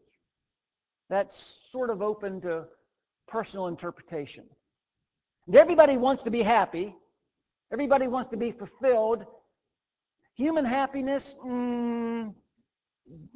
That's 1.09 1.59
sort 1.71 1.89
of 1.89 2.01
open 2.01 2.41
to 2.41 2.65
personal 3.27 3.67
interpretation. 3.67 4.45
And 5.47 5.55
everybody 5.55 5.97
wants 5.97 6.23
to 6.23 6.31
be 6.31 6.41
happy. 6.41 6.95
Everybody 7.71 8.07
wants 8.07 8.29
to 8.31 8.37
be 8.37 8.51
fulfilled. 8.51 9.25
Human 10.35 10.65
happiness, 10.65 11.35
mm, 11.45 12.33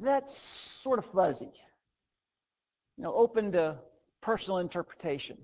that's 0.00 0.36
sort 0.82 0.98
of 0.98 1.04
fuzzy. 1.12 1.52
You 2.96 3.04
know, 3.04 3.14
open 3.14 3.52
to 3.52 3.76
personal 4.22 4.58
interpretation. 4.58 5.38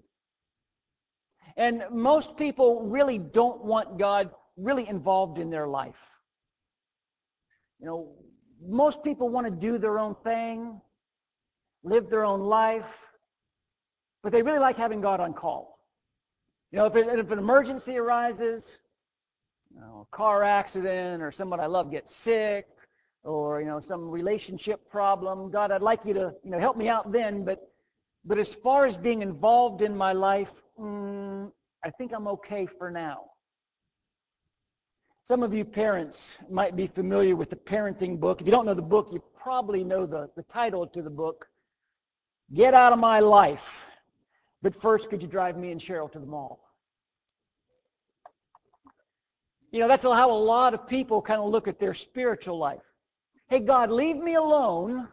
And 1.56 1.84
most 1.90 2.36
people 2.36 2.82
really 2.82 3.18
don't 3.18 3.64
want 3.64 3.98
God 3.98 4.30
really 4.56 4.88
involved 4.88 5.38
in 5.38 5.50
their 5.50 5.66
life. 5.68 5.94
You 7.80 7.86
know, 7.86 8.12
most 8.66 9.02
people 9.04 9.28
want 9.28 9.46
to 9.46 9.50
do 9.50 9.78
their 9.78 9.98
own 9.98 10.16
thing, 10.24 10.80
live 11.82 12.10
their 12.10 12.24
own 12.24 12.40
life, 12.40 12.86
but 14.22 14.32
they 14.32 14.42
really 14.42 14.58
like 14.58 14.76
having 14.76 15.00
God 15.00 15.20
on 15.20 15.34
call. 15.34 15.78
You 16.72 16.78
know, 16.78 16.86
if, 16.86 16.96
it, 16.96 17.06
if 17.06 17.30
an 17.30 17.38
emergency 17.38 17.98
arises, 17.98 18.78
you 19.72 19.80
know, 19.80 20.08
a 20.12 20.16
car 20.16 20.42
accident 20.42 21.22
or 21.22 21.30
someone 21.30 21.60
I 21.60 21.66
love 21.66 21.90
gets 21.90 22.16
sick 22.16 22.66
or, 23.22 23.60
you 23.60 23.66
know, 23.66 23.80
some 23.80 24.10
relationship 24.10 24.90
problem, 24.90 25.50
God, 25.50 25.70
I'd 25.70 25.82
like 25.82 26.00
you 26.04 26.14
to, 26.14 26.32
you 26.42 26.50
know, 26.50 26.58
help 26.58 26.76
me 26.76 26.88
out 26.88 27.12
then. 27.12 27.44
But, 27.44 27.68
but 28.24 28.38
as 28.38 28.54
far 28.54 28.86
as 28.86 28.96
being 28.96 29.22
involved 29.22 29.82
in 29.82 29.96
my 29.96 30.12
life, 30.12 30.50
mm, 30.80 31.50
I 31.84 31.90
think 31.90 32.12
I'm 32.12 32.26
okay 32.28 32.66
for 32.78 32.90
now. 32.90 33.24
Some 35.24 35.42
of 35.42 35.54
you 35.54 35.64
parents 35.64 36.32
might 36.50 36.76
be 36.76 36.86
familiar 36.86 37.36
with 37.36 37.50
the 37.50 37.56
parenting 37.56 38.20
book. 38.20 38.40
If 38.40 38.46
you 38.46 38.50
don't 38.50 38.66
know 38.66 38.74
the 38.74 38.82
book, 38.82 39.08
you 39.12 39.22
probably 39.40 39.82
know 39.82 40.06
the, 40.06 40.30
the 40.36 40.42
title 40.44 40.86
to 40.86 41.02
the 41.02 41.10
book, 41.10 41.46
Get 42.52 42.74
Out 42.74 42.92
of 42.92 42.98
My 42.98 43.20
Life. 43.20 43.62
But 44.62 44.80
first, 44.80 45.10
could 45.10 45.22
you 45.22 45.28
drive 45.28 45.56
me 45.56 45.72
and 45.72 45.80
Cheryl 45.80 46.10
to 46.12 46.18
the 46.18 46.26
mall? 46.26 46.60
You 49.70 49.80
know, 49.80 49.88
that's 49.88 50.04
how 50.04 50.30
a 50.30 50.32
lot 50.32 50.72
of 50.72 50.86
people 50.86 51.20
kind 51.20 51.40
of 51.40 51.48
look 51.48 51.68
at 51.68 51.80
their 51.80 51.94
spiritual 51.94 52.58
life. 52.58 52.84
Hey, 53.48 53.60
God, 53.60 53.90
leave 53.90 54.16
me 54.16 54.36
alone. 54.36 55.08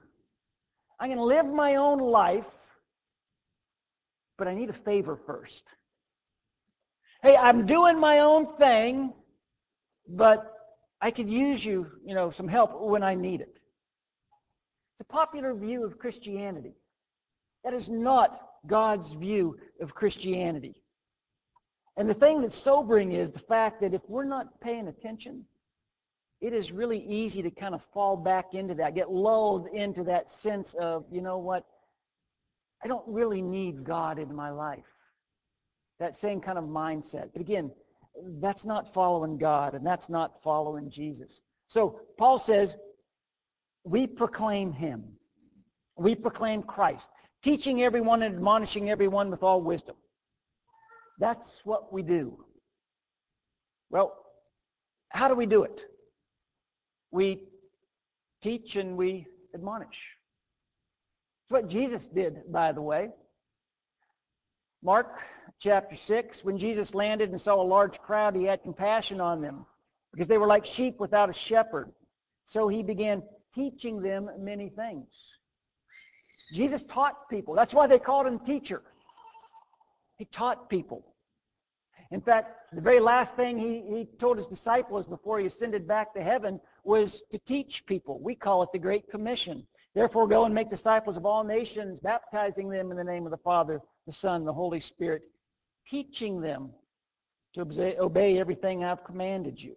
I'm 0.99 1.07
going 1.07 1.17
to 1.17 1.23
live 1.23 1.47
my 1.47 1.75
own 1.75 1.99
life, 1.99 2.45
but 4.41 4.47
I 4.47 4.55
need 4.55 4.71
a 4.71 4.73
favor 4.73 5.19
first. 5.27 5.65
Hey, 7.21 7.37
I'm 7.37 7.67
doing 7.67 7.99
my 7.99 8.21
own 8.21 8.47
thing, 8.57 9.13
but 10.07 10.51
I 10.99 11.11
could 11.11 11.29
use 11.29 11.63
you, 11.63 11.85
you 12.03 12.15
know, 12.15 12.31
some 12.31 12.47
help 12.47 12.81
when 12.81 13.03
I 13.03 13.13
need 13.13 13.41
it. 13.41 13.53
It's 14.93 15.01
a 15.01 15.13
popular 15.13 15.53
view 15.53 15.85
of 15.85 15.99
Christianity. 15.99 16.73
That 17.63 17.75
is 17.75 17.87
not 17.87 18.41
God's 18.65 19.11
view 19.11 19.59
of 19.79 19.93
Christianity. 19.93 20.81
And 21.95 22.09
the 22.09 22.15
thing 22.15 22.41
that's 22.41 22.57
sobering 22.57 23.11
is 23.11 23.29
the 23.29 23.37
fact 23.41 23.79
that 23.81 23.93
if 23.93 24.01
we're 24.07 24.25
not 24.25 24.59
paying 24.59 24.87
attention, 24.87 25.45
it 26.39 26.51
is 26.51 26.71
really 26.71 27.05
easy 27.05 27.43
to 27.43 27.51
kind 27.51 27.75
of 27.75 27.83
fall 27.93 28.17
back 28.17 28.55
into 28.55 28.73
that, 28.73 28.95
get 28.95 29.11
lulled 29.11 29.67
into 29.67 30.03
that 30.05 30.31
sense 30.31 30.73
of, 30.79 31.05
you 31.11 31.21
know 31.21 31.37
what, 31.37 31.63
I 32.83 32.87
don't 32.87 33.07
really 33.07 33.41
need 33.41 33.83
God 33.83 34.19
in 34.19 34.33
my 34.33 34.49
life. 34.49 34.83
That 35.99 36.15
same 36.15 36.41
kind 36.41 36.57
of 36.57 36.65
mindset. 36.65 37.29
But 37.33 37.41
again, 37.41 37.71
that's 38.39 38.65
not 38.65 38.93
following 38.93 39.37
God, 39.37 39.75
and 39.75 39.85
that's 39.85 40.09
not 40.09 40.41
following 40.43 40.89
Jesus. 40.89 41.41
So 41.67 42.01
Paul 42.17 42.39
says, 42.39 42.75
we 43.83 44.07
proclaim 44.07 44.73
him. 44.73 45.03
We 45.97 46.15
proclaim 46.15 46.63
Christ, 46.63 47.09
teaching 47.43 47.83
everyone 47.83 48.23
and 48.23 48.35
admonishing 48.35 48.89
everyone 48.89 49.29
with 49.29 49.43
all 49.43 49.61
wisdom. 49.61 49.95
That's 51.19 51.61
what 51.63 51.93
we 51.93 52.01
do. 52.01 52.43
Well, 53.89 54.17
how 55.09 55.27
do 55.27 55.35
we 55.35 55.45
do 55.45 55.63
it? 55.63 55.81
We 57.11 57.43
teach 58.41 58.75
and 58.75 58.97
we 58.97 59.27
admonish. 59.53 59.99
What 61.51 61.67
Jesus 61.67 62.07
did, 62.07 62.49
by 62.49 62.71
the 62.71 62.81
way. 62.81 63.09
Mark 64.81 65.19
chapter 65.59 65.97
6, 65.97 66.45
when 66.45 66.57
Jesus 66.57 66.95
landed 66.95 67.29
and 67.29 67.39
saw 67.39 67.61
a 67.61 67.61
large 67.61 67.99
crowd, 67.99 68.37
he 68.37 68.45
had 68.45 68.63
compassion 68.63 69.19
on 69.19 69.41
them 69.41 69.65
because 70.13 70.29
they 70.29 70.37
were 70.37 70.47
like 70.47 70.65
sheep 70.65 70.97
without 70.97 71.29
a 71.29 71.33
shepherd. 71.33 71.91
So 72.45 72.69
he 72.69 72.81
began 72.81 73.21
teaching 73.53 74.01
them 74.01 74.29
many 74.39 74.69
things. 74.69 75.07
Jesus 76.53 76.83
taught 76.83 77.29
people. 77.29 77.53
That's 77.53 77.73
why 77.73 77.85
they 77.85 77.99
called 77.99 78.27
him 78.27 78.39
teacher. 78.39 78.81
He 80.17 80.23
taught 80.23 80.69
people. 80.69 81.05
In 82.11 82.21
fact, 82.21 82.55
the 82.71 82.81
very 82.81 83.01
last 83.01 83.35
thing 83.35 83.57
he, 83.57 83.83
he 83.93 84.07
told 84.19 84.37
his 84.37 84.47
disciples 84.47 85.05
before 85.05 85.39
he 85.39 85.47
ascended 85.47 85.85
back 85.85 86.13
to 86.13 86.23
heaven 86.23 86.61
was 86.85 87.23
to 87.31 87.37
teach 87.39 87.85
people. 87.85 88.21
We 88.21 88.35
call 88.35 88.63
it 88.63 88.69
the 88.71 88.79
Great 88.79 89.09
Commission. 89.11 89.67
Therefore, 89.93 90.27
go 90.27 90.45
and 90.45 90.55
make 90.55 90.69
disciples 90.69 91.17
of 91.17 91.25
all 91.25 91.43
nations, 91.43 91.99
baptizing 91.99 92.69
them 92.69 92.91
in 92.91 92.97
the 92.97 93.03
name 93.03 93.25
of 93.25 93.31
the 93.31 93.37
Father, 93.37 93.81
the 94.07 94.13
Son, 94.13 94.45
the 94.45 94.53
Holy 94.53 94.79
Spirit, 94.79 95.25
teaching 95.85 96.39
them 96.39 96.71
to 97.53 97.65
obey 97.99 98.39
everything 98.39 98.83
I've 98.83 99.03
commanded 99.03 99.61
you. 99.61 99.75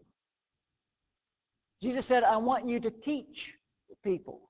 Jesus 1.83 2.07
said, 2.07 2.23
I 2.23 2.37
want 2.37 2.69
you 2.69 2.79
to 2.81 2.91
teach 2.91 3.55
people. 4.05 4.49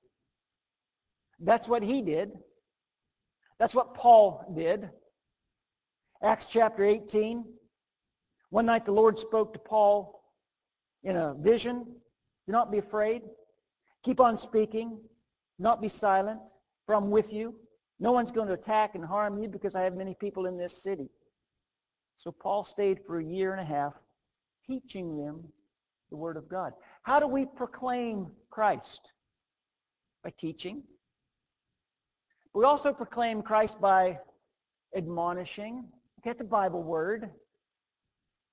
That's 1.41 1.67
what 1.67 1.83
he 1.83 2.03
did. 2.03 2.33
That's 3.59 3.75
what 3.75 3.95
Paul 3.95 4.53
did. 4.55 4.91
Acts 6.23 6.47
chapter 6.51 6.85
18, 6.85 7.45
one 8.51 8.67
night 8.67 8.85
the 8.85 8.93
Lord 8.93 9.19
spoke 9.19 9.53
to 9.55 9.59
Paul 9.59 10.23
in 11.03 11.17
a 11.17 11.35
vision. 11.35 11.85
Do 12.47 12.53
not 12.53 12.71
be 12.71 12.79
afraid. 12.79 13.23
Keep 14.05 14.21
on 14.21 14.37
speaking. 14.37 14.99
Not 15.59 15.81
be 15.81 15.89
silent, 15.89 16.41
for 16.87 16.95
I'm 16.95 17.11
with 17.11 17.33
you. 17.33 17.55
No 18.01 18.13
one's 18.13 18.31
going 18.31 18.49
to 18.49 18.55
attack 18.55 18.95
and 18.95 19.05
harm 19.05 19.43
you 19.43 19.49
because 19.49 19.75
I 19.75 19.83
have 19.83 19.95
many 19.95 20.15
people 20.15 20.47
in 20.47 20.59
this 20.59 20.83
city. 20.83 21.09
So 22.17 22.33
Paul 22.33 22.65
stayed 22.65 23.01
for 23.07 23.19
a 23.19 23.25
year 23.25 23.53
and 23.53 23.61
a 23.61 23.65
half 23.65 23.95
teaching 24.67 25.17
them 25.17 25.45
the 26.11 26.17
Word 26.17 26.37
of 26.37 26.49
God. 26.49 26.73
How 27.03 27.21
do 27.21 27.27
we 27.27 27.45
proclaim 27.45 28.29
Christ? 28.51 29.13
By 30.23 30.33
teaching. 30.39 30.83
We 32.55 32.65
also 32.65 32.93
proclaim 32.93 33.43
Christ 33.43 33.81
by 33.81 34.19
admonishing. 34.97 35.85
Get 36.23 36.39
the 36.39 36.45
Bible 36.45 36.83
word. 36.83 37.31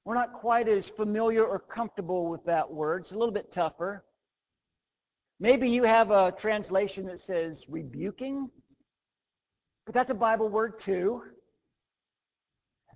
We're 0.03 0.15
not 0.15 0.34
quite 0.34 0.67
as 0.67 0.89
familiar 0.98 1.46
or 1.46 1.60
comfortable 1.60 2.27
with 2.27 2.43
that 2.46 2.70
word. 2.70 3.03
It's 3.03 3.12
a 3.12 3.17
little 3.17 3.34
bit 3.34 3.51
tougher. 3.53 4.03
Maybe 5.41 5.67
you 5.67 5.81
have 5.81 6.12
a 6.12 6.31
translation 6.38 7.07
that 7.07 7.19
says 7.19 7.65
rebuking, 7.67 8.48
but 9.88 9.95
that's 9.95 10.12
a 10.12 10.13
Bible 10.13 10.50
word 10.50 10.79
too. 10.79 11.24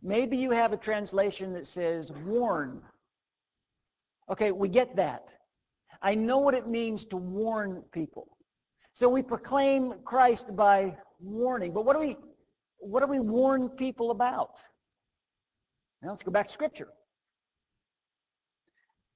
Maybe 0.04 0.38
you 0.38 0.52
have 0.52 0.72
a 0.72 0.78
translation 0.78 1.54
that 1.54 1.66
says 1.66 2.12
warn. 2.24 2.84
Okay, 4.30 4.52
we 4.52 4.70
get 4.70 4.96
that. 4.96 5.26
I 6.04 6.14
know 6.14 6.38
what 6.38 6.54
it 6.54 6.68
means 6.68 7.04
to 7.06 7.18
warn 7.18 7.82
people. 7.92 8.28
So 8.94 9.10
we 9.10 9.24
proclaim 9.24 9.96
Christ 10.06 10.56
by 10.56 10.96
warning. 11.20 11.74
But 11.74 11.84
what 11.84 11.94
do 11.94 12.00
we 12.00 12.16
what 12.78 13.00
do 13.00 13.08
we 13.08 13.20
warn 13.20 13.70
people 13.70 14.12
about? 14.12 14.52
Now 16.04 16.12
let's 16.12 16.22
go 16.22 16.30
back 16.30 16.46
to 16.46 16.54
Scripture. 16.54 16.90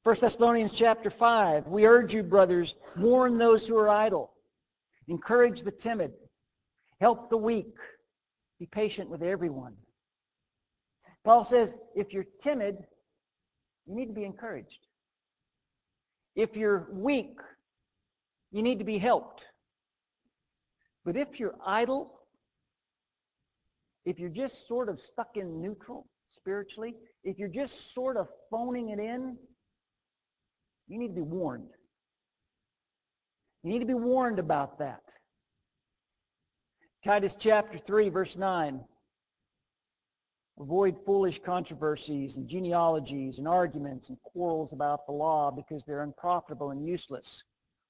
1 0.04 0.16
Thessalonians 0.22 0.72
chapter 0.74 1.10
5. 1.10 1.68
We 1.68 1.86
urge 1.86 2.14
you, 2.14 2.24
brothers, 2.24 2.76
warn 2.98 3.38
those 3.38 3.68
who 3.68 3.76
are 3.78 3.90
idle. 3.90 4.32
Encourage 5.10 5.64
the 5.64 5.72
timid. 5.72 6.14
Help 7.02 7.30
the 7.30 7.38
weak. 7.38 7.74
Be 8.60 8.66
patient 8.66 9.10
with 9.10 9.22
everyone. 9.22 9.74
Paul 11.26 11.44
says, 11.44 11.76
if 11.96 12.14
you're 12.14 12.28
timid, 12.42 12.78
you 13.86 13.96
need 13.96 14.06
to 14.06 14.14
be 14.14 14.24
encouraged. 14.24 14.88
If 16.36 16.56
you're 16.56 16.88
weak, 16.94 17.38
you 18.52 18.64
need 18.64 18.80
to 18.80 18.86
be 18.86 19.00
helped. 19.00 19.46
But 21.04 21.18
if 21.18 21.40
you're 21.42 21.56
idle, 21.66 22.22
if 24.06 24.18
you're 24.18 24.30
just 24.30 24.66
sort 24.66 24.88
of 24.88 25.02
stuck 25.02 25.36
in 25.36 25.62
neutral 25.62 26.08
spiritually, 26.30 26.96
if 27.26 27.38
you're 27.38 27.50
just 27.50 27.94
sort 27.94 28.16
of 28.16 28.28
phoning 28.50 28.90
it 28.90 29.00
in, 29.00 29.38
you 30.90 30.98
need 30.98 31.10
to 31.10 31.14
be 31.14 31.22
warned. 31.22 31.70
You 33.64 33.72
need 33.72 33.80
to 33.80 33.86
be 33.86 33.94
warned 33.94 34.40
about 34.40 34.80
that. 34.80 35.04
Titus 37.06 37.38
chapter 37.40 37.78
3, 37.78 38.10
verse 38.10 38.36
9. 38.36 38.82
Avoid 40.60 40.98
foolish 41.06 41.40
controversies 41.46 42.36
and 42.36 42.50
genealogies 42.50 43.38
and 43.38 43.48
arguments 43.48 44.10
and 44.10 44.18
quarrels 44.24 44.74
about 44.74 45.06
the 45.06 45.14
law 45.14 45.52
because 45.52 45.84
they're 45.86 46.02
unprofitable 46.02 46.72
and 46.72 46.86
useless. 46.86 47.44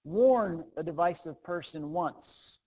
Warn 0.04 0.64
a 0.78 0.84
divisive 0.84 1.42
person 1.44 1.92
once, 1.92 2.60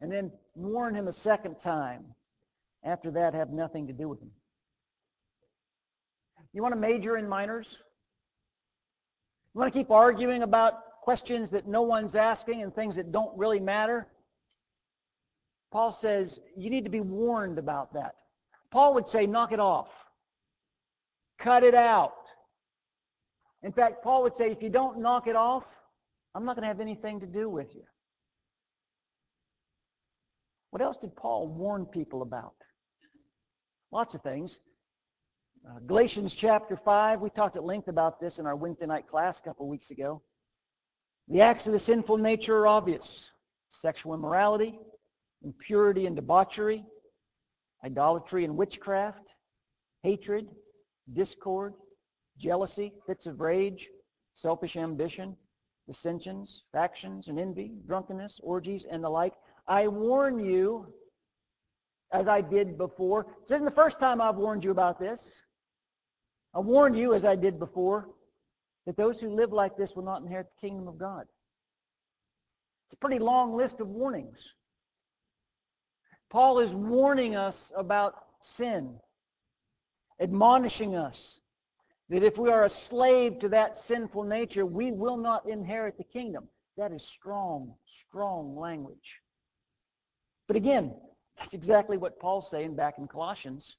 and 0.00 0.12
then 0.12 0.30
warn 0.54 0.94
him 0.94 1.08
a 1.08 1.12
second 1.12 1.56
time. 1.62 2.04
After 2.84 3.10
that, 3.12 3.34
have 3.34 3.50
nothing 3.50 3.86
to 3.86 3.92
do 3.92 4.08
with 4.08 4.20
him. 4.20 4.30
You 6.52 6.62
want 6.62 6.74
to 6.74 6.80
major 6.80 7.16
in 7.16 7.28
minors? 7.28 7.78
You 9.54 9.60
want 9.60 9.72
to 9.72 9.78
keep 9.78 9.90
arguing 9.90 10.42
about 10.42 11.00
questions 11.02 11.50
that 11.50 11.66
no 11.66 11.82
one's 11.82 12.14
asking 12.14 12.62
and 12.62 12.74
things 12.74 12.96
that 12.96 13.10
don't 13.10 13.36
really 13.36 13.58
matter? 13.58 14.06
Paul 15.72 15.92
says 15.92 16.40
you 16.56 16.70
need 16.70 16.84
to 16.84 16.90
be 16.90 17.00
warned 17.00 17.58
about 17.58 17.92
that. 17.94 18.14
Paul 18.70 18.94
would 18.94 19.08
say, 19.08 19.26
knock 19.26 19.52
it 19.52 19.60
off. 19.60 19.88
Cut 21.38 21.64
it 21.64 21.74
out. 21.74 22.14
In 23.62 23.72
fact, 23.72 24.02
Paul 24.02 24.22
would 24.22 24.36
say, 24.36 24.50
if 24.50 24.62
you 24.62 24.70
don't 24.70 25.00
knock 25.00 25.26
it 25.26 25.36
off, 25.36 25.64
I'm 26.34 26.44
not 26.44 26.54
going 26.54 26.62
to 26.62 26.68
have 26.68 26.80
anything 26.80 27.20
to 27.20 27.26
do 27.26 27.48
with 27.48 27.74
you. 27.74 27.82
What 30.70 30.80
else 30.80 30.98
did 30.98 31.16
Paul 31.16 31.48
warn 31.48 31.86
people 31.86 32.22
about? 32.22 32.54
Lots 33.90 34.14
of 34.14 34.22
things. 34.22 34.60
Uh, 35.68 35.78
Galatians 35.86 36.34
chapter 36.34 36.74
5, 36.74 37.20
we 37.20 37.28
talked 37.28 37.56
at 37.56 37.64
length 37.64 37.88
about 37.88 38.18
this 38.18 38.38
in 38.38 38.46
our 38.46 38.56
Wednesday 38.56 38.86
night 38.86 39.06
class 39.06 39.38
a 39.38 39.42
couple 39.42 39.68
weeks 39.68 39.90
ago. 39.90 40.22
The 41.28 41.42
acts 41.42 41.66
of 41.66 41.74
the 41.74 41.78
sinful 41.78 42.16
nature 42.16 42.56
are 42.60 42.66
obvious. 42.66 43.30
Sexual 43.68 44.14
immorality, 44.14 44.78
impurity 45.44 46.06
and 46.06 46.16
debauchery, 46.16 46.82
idolatry 47.84 48.44
and 48.44 48.56
witchcraft, 48.56 49.28
hatred, 50.02 50.48
discord, 51.12 51.74
jealousy, 52.38 52.94
fits 53.06 53.26
of 53.26 53.40
rage, 53.40 53.90
selfish 54.32 54.76
ambition, 54.76 55.36
dissensions, 55.86 56.62
factions, 56.72 57.28
and 57.28 57.38
envy, 57.38 57.72
drunkenness, 57.86 58.40
orgies, 58.42 58.86
and 58.90 59.04
the 59.04 59.10
like. 59.10 59.34
I 59.68 59.88
warn 59.88 60.42
you, 60.42 60.86
as 62.12 62.28
I 62.28 62.40
did 62.40 62.78
before. 62.78 63.26
This 63.42 63.52
isn't 63.52 63.66
the 63.66 63.70
first 63.70 64.00
time 64.00 64.22
I've 64.22 64.36
warned 64.36 64.64
you 64.64 64.70
about 64.70 64.98
this. 64.98 65.42
I 66.54 66.60
warn 66.60 66.94
you, 66.94 67.14
as 67.14 67.24
I 67.24 67.36
did 67.36 67.58
before, 67.58 68.08
that 68.86 68.96
those 68.96 69.20
who 69.20 69.28
live 69.34 69.52
like 69.52 69.76
this 69.76 69.94
will 69.94 70.04
not 70.04 70.22
inherit 70.22 70.48
the 70.50 70.66
kingdom 70.66 70.88
of 70.88 70.98
God. 70.98 71.24
It's 72.86 72.94
a 72.94 72.96
pretty 72.96 73.20
long 73.20 73.56
list 73.56 73.80
of 73.80 73.88
warnings. 73.88 74.44
Paul 76.28 76.60
is 76.60 76.72
warning 76.74 77.36
us 77.36 77.70
about 77.76 78.14
sin, 78.40 78.98
admonishing 80.20 80.96
us 80.96 81.40
that 82.08 82.24
if 82.24 82.36
we 82.36 82.50
are 82.50 82.64
a 82.64 82.70
slave 82.70 83.38
to 83.38 83.48
that 83.50 83.76
sinful 83.76 84.24
nature, 84.24 84.66
we 84.66 84.90
will 84.90 85.16
not 85.16 85.48
inherit 85.48 85.96
the 85.98 86.04
kingdom. 86.04 86.48
That 86.76 86.92
is 86.92 87.08
strong, 87.16 87.74
strong 88.08 88.56
language. 88.56 89.20
But 90.48 90.56
again, 90.56 90.94
that's 91.38 91.54
exactly 91.54 91.96
what 91.96 92.18
Paul's 92.18 92.50
saying 92.50 92.74
back 92.74 92.94
in 92.98 93.06
Colossians. 93.06 93.76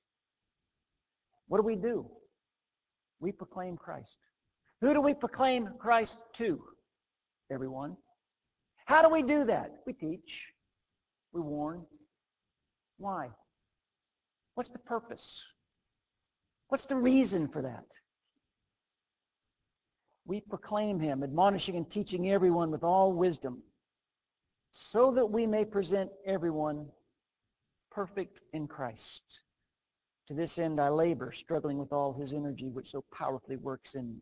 What 1.48 1.58
do 1.58 1.64
we 1.64 1.76
do? 1.76 2.10
We 3.22 3.32
proclaim 3.32 3.78
Christ. 3.78 4.18
Who 4.82 4.94
do 4.94 5.00
we 5.00 5.14
proclaim 5.14 5.70
Christ 5.80 6.18
to? 6.40 6.62
Everyone. 7.52 7.96
How 8.86 9.02
do 9.02 9.10
we 9.10 9.22
do 9.22 9.46
that? 9.46 9.72
We 9.86 9.94
teach. 9.94 10.48
We 11.32 11.40
warn. 11.40 11.86
Why? 12.98 13.30
What's 14.56 14.72
the 14.72 14.80
purpose? 14.80 15.42
What's 16.68 16.88
the 16.88 16.96
reason 16.96 17.48
for 17.48 17.62
that? 17.62 17.86
We 20.26 20.42
proclaim 20.42 21.00
him, 21.00 21.24
admonishing 21.24 21.76
and 21.76 21.90
teaching 21.90 22.32
everyone 22.32 22.72
with 22.72 22.84
all 22.84 23.14
wisdom, 23.14 23.62
so 24.72 25.12
that 25.12 25.26
we 25.26 25.46
may 25.46 25.64
present 25.64 26.10
everyone 26.26 26.88
perfect 27.92 28.42
in 28.54 28.68
Christ. 28.68 29.22
To 30.32 30.38
this 30.38 30.58
end 30.60 30.80
I 30.80 30.88
labor, 30.88 31.34
struggling 31.34 31.78
with 31.78 31.92
all 31.92 32.14
his 32.14 32.32
energy, 32.32 32.70
which 32.70 32.92
so 32.92 33.04
powerfully 33.14 33.58
works 33.58 33.96
in 33.96 34.14
me. 34.14 34.22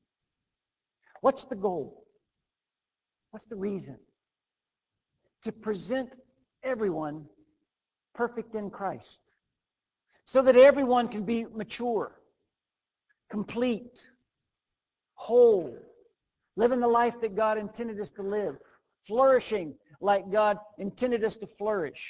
What's 1.21 1.45
the 1.45 1.55
goal? 1.55 2.03
What's 3.29 3.45
the 3.45 3.55
reason? 3.55 3.95
To 5.43 5.51
present 5.51 6.15
everyone 6.63 7.25
perfect 8.15 8.55
in 8.55 8.71
Christ. 8.71 9.19
So 10.25 10.41
that 10.41 10.55
everyone 10.55 11.09
can 11.09 11.25
be 11.25 11.45
mature, 11.53 12.19
complete, 13.29 14.01
whole, 15.13 15.77
living 16.55 16.79
the 16.79 16.87
life 16.87 17.21
that 17.21 17.35
God 17.35 17.59
intended 17.59 18.01
us 18.01 18.09
to 18.15 18.23
live, 18.23 18.55
flourishing 19.05 19.75
like 20.01 20.31
God 20.31 20.57
intended 20.79 21.23
us 21.23 21.37
to 21.37 21.45
flourish 21.45 22.01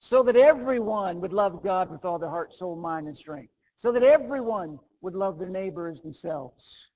so 0.00 0.22
that 0.22 0.36
everyone 0.36 1.20
would 1.20 1.32
love 1.32 1.62
God 1.62 1.90
with 1.90 2.04
all 2.04 2.18
their 2.18 2.28
heart, 2.28 2.54
soul, 2.54 2.76
mind, 2.76 3.06
and 3.06 3.16
strength, 3.16 3.52
so 3.76 3.92
that 3.92 4.02
everyone 4.02 4.78
would 5.00 5.14
love 5.14 5.38
their 5.38 5.48
neighbor 5.48 5.88
as 5.88 6.00
themselves, 6.00 6.86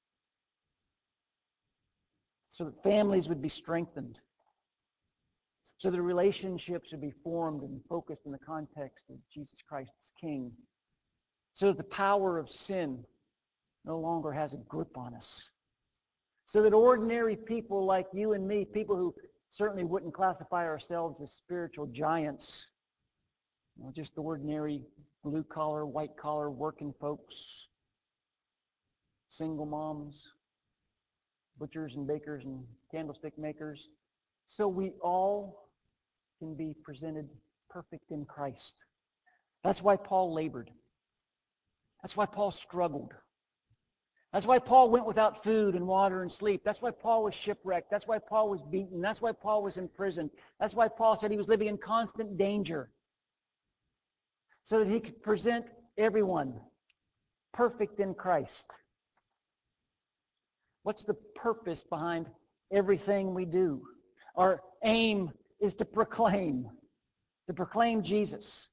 so 2.50 2.64
that 2.64 2.82
families 2.82 3.28
would 3.28 3.42
be 3.42 3.48
strengthened, 3.48 4.18
so 5.78 5.90
that 5.90 6.00
relationships 6.00 6.92
would 6.92 7.00
be 7.00 7.12
formed 7.24 7.62
and 7.62 7.80
focused 7.88 8.22
in 8.24 8.32
the 8.32 8.38
context 8.38 9.06
of 9.10 9.16
Jesus 9.32 9.58
Christ 9.68 9.92
as 10.00 10.10
King, 10.20 10.52
so 11.54 11.66
that 11.66 11.76
the 11.76 11.84
power 11.84 12.38
of 12.38 12.48
sin 12.48 13.04
no 13.84 13.98
longer 13.98 14.32
has 14.32 14.54
a 14.54 14.58
grip 14.58 14.96
on 14.96 15.14
us, 15.14 15.48
so 16.46 16.62
that 16.62 16.72
ordinary 16.72 17.34
people 17.34 17.84
like 17.84 18.06
you 18.12 18.32
and 18.32 18.46
me, 18.46 18.64
people 18.64 18.94
who 18.96 19.12
certainly 19.50 19.84
wouldn't 19.84 20.14
classify 20.14 20.66
ourselves 20.66 21.20
as 21.20 21.32
spiritual 21.32 21.86
giants, 21.86 22.64
know, 23.78 23.92
just 23.94 24.12
ordinary 24.16 24.82
blue 25.24 25.44
collar, 25.44 25.86
white 25.86 26.16
collar 26.20 26.50
working 26.50 26.94
folks, 27.00 27.34
single 29.28 29.66
moms, 29.66 30.22
butchers 31.58 31.94
and 31.94 32.06
bakers 32.06 32.44
and 32.44 32.64
candlestick 32.90 33.38
makers. 33.38 33.88
So 34.46 34.68
we 34.68 34.92
all 35.00 35.68
can 36.38 36.54
be 36.54 36.74
presented 36.84 37.28
perfect 37.70 38.10
in 38.10 38.24
Christ. 38.24 38.74
That's 39.64 39.80
why 39.80 39.96
Paul 39.96 40.34
labored. 40.34 40.70
That's 42.02 42.16
why 42.16 42.26
Paul 42.26 42.50
struggled. 42.50 43.12
That's 44.32 44.46
why 44.46 44.58
Paul 44.58 44.90
went 44.90 45.06
without 45.06 45.44
food 45.44 45.74
and 45.74 45.86
water 45.86 46.22
and 46.22 46.32
sleep. 46.32 46.62
That's 46.64 46.80
why 46.80 46.90
Paul 46.90 47.24
was 47.24 47.34
shipwrecked. 47.34 47.90
That's 47.90 48.06
why 48.06 48.18
Paul 48.18 48.48
was 48.48 48.62
beaten. 48.62 49.00
That's 49.00 49.20
why 49.20 49.32
Paul 49.32 49.62
was 49.62 49.76
in 49.76 49.88
prison. 49.88 50.30
That's 50.58 50.74
why 50.74 50.88
Paul 50.88 51.16
said 51.16 51.30
he 51.30 51.36
was 51.36 51.48
living 51.48 51.68
in 51.68 51.76
constant 51.76 52.38
danger 52.38 52.90
so 54.64 54.78
that 54.78 54.88
he 54.88 55.00
could 55.00 55.22
present 55.22 55.66
everyone 55.98 56.54
perfect 57.52 58.00
in 58.00 58.14
Christ. 58.14 58.66
What's 60.84 61.04
the 61.04 61.16
purpose 61.36 61.84
behind 61.88 62.26
everything 62.72 63.34
we 63.34 63.44
do? 63.44 63.82
Our 64.36 64.60
aim 64.84 65.30
is 65.60 65.74
to 65.76 65.84
proclaim, 65.84 66.66
to 67.46 67.54
proclaim 67.54 68.02
Jesus, 68.02 68.68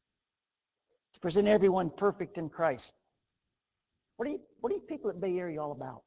to 1.13 1.19
present 1.19 1.47
everyone 1.47 1.91
perfect 1.97 2.37
in 2.37 2.49
Christ. 2.49 2.93
What 4.17 4.27
are 4.27 4.31
you, 4.31 4.39
what 4.59 4.71
are 4.71 4.75
you 4.75 4.81
people 4.81 5.09
at 5.09 5.21
Bay 5.21 5.37
Area 5.37 5.61
all 5.61 5.71
about? 5.71 6.03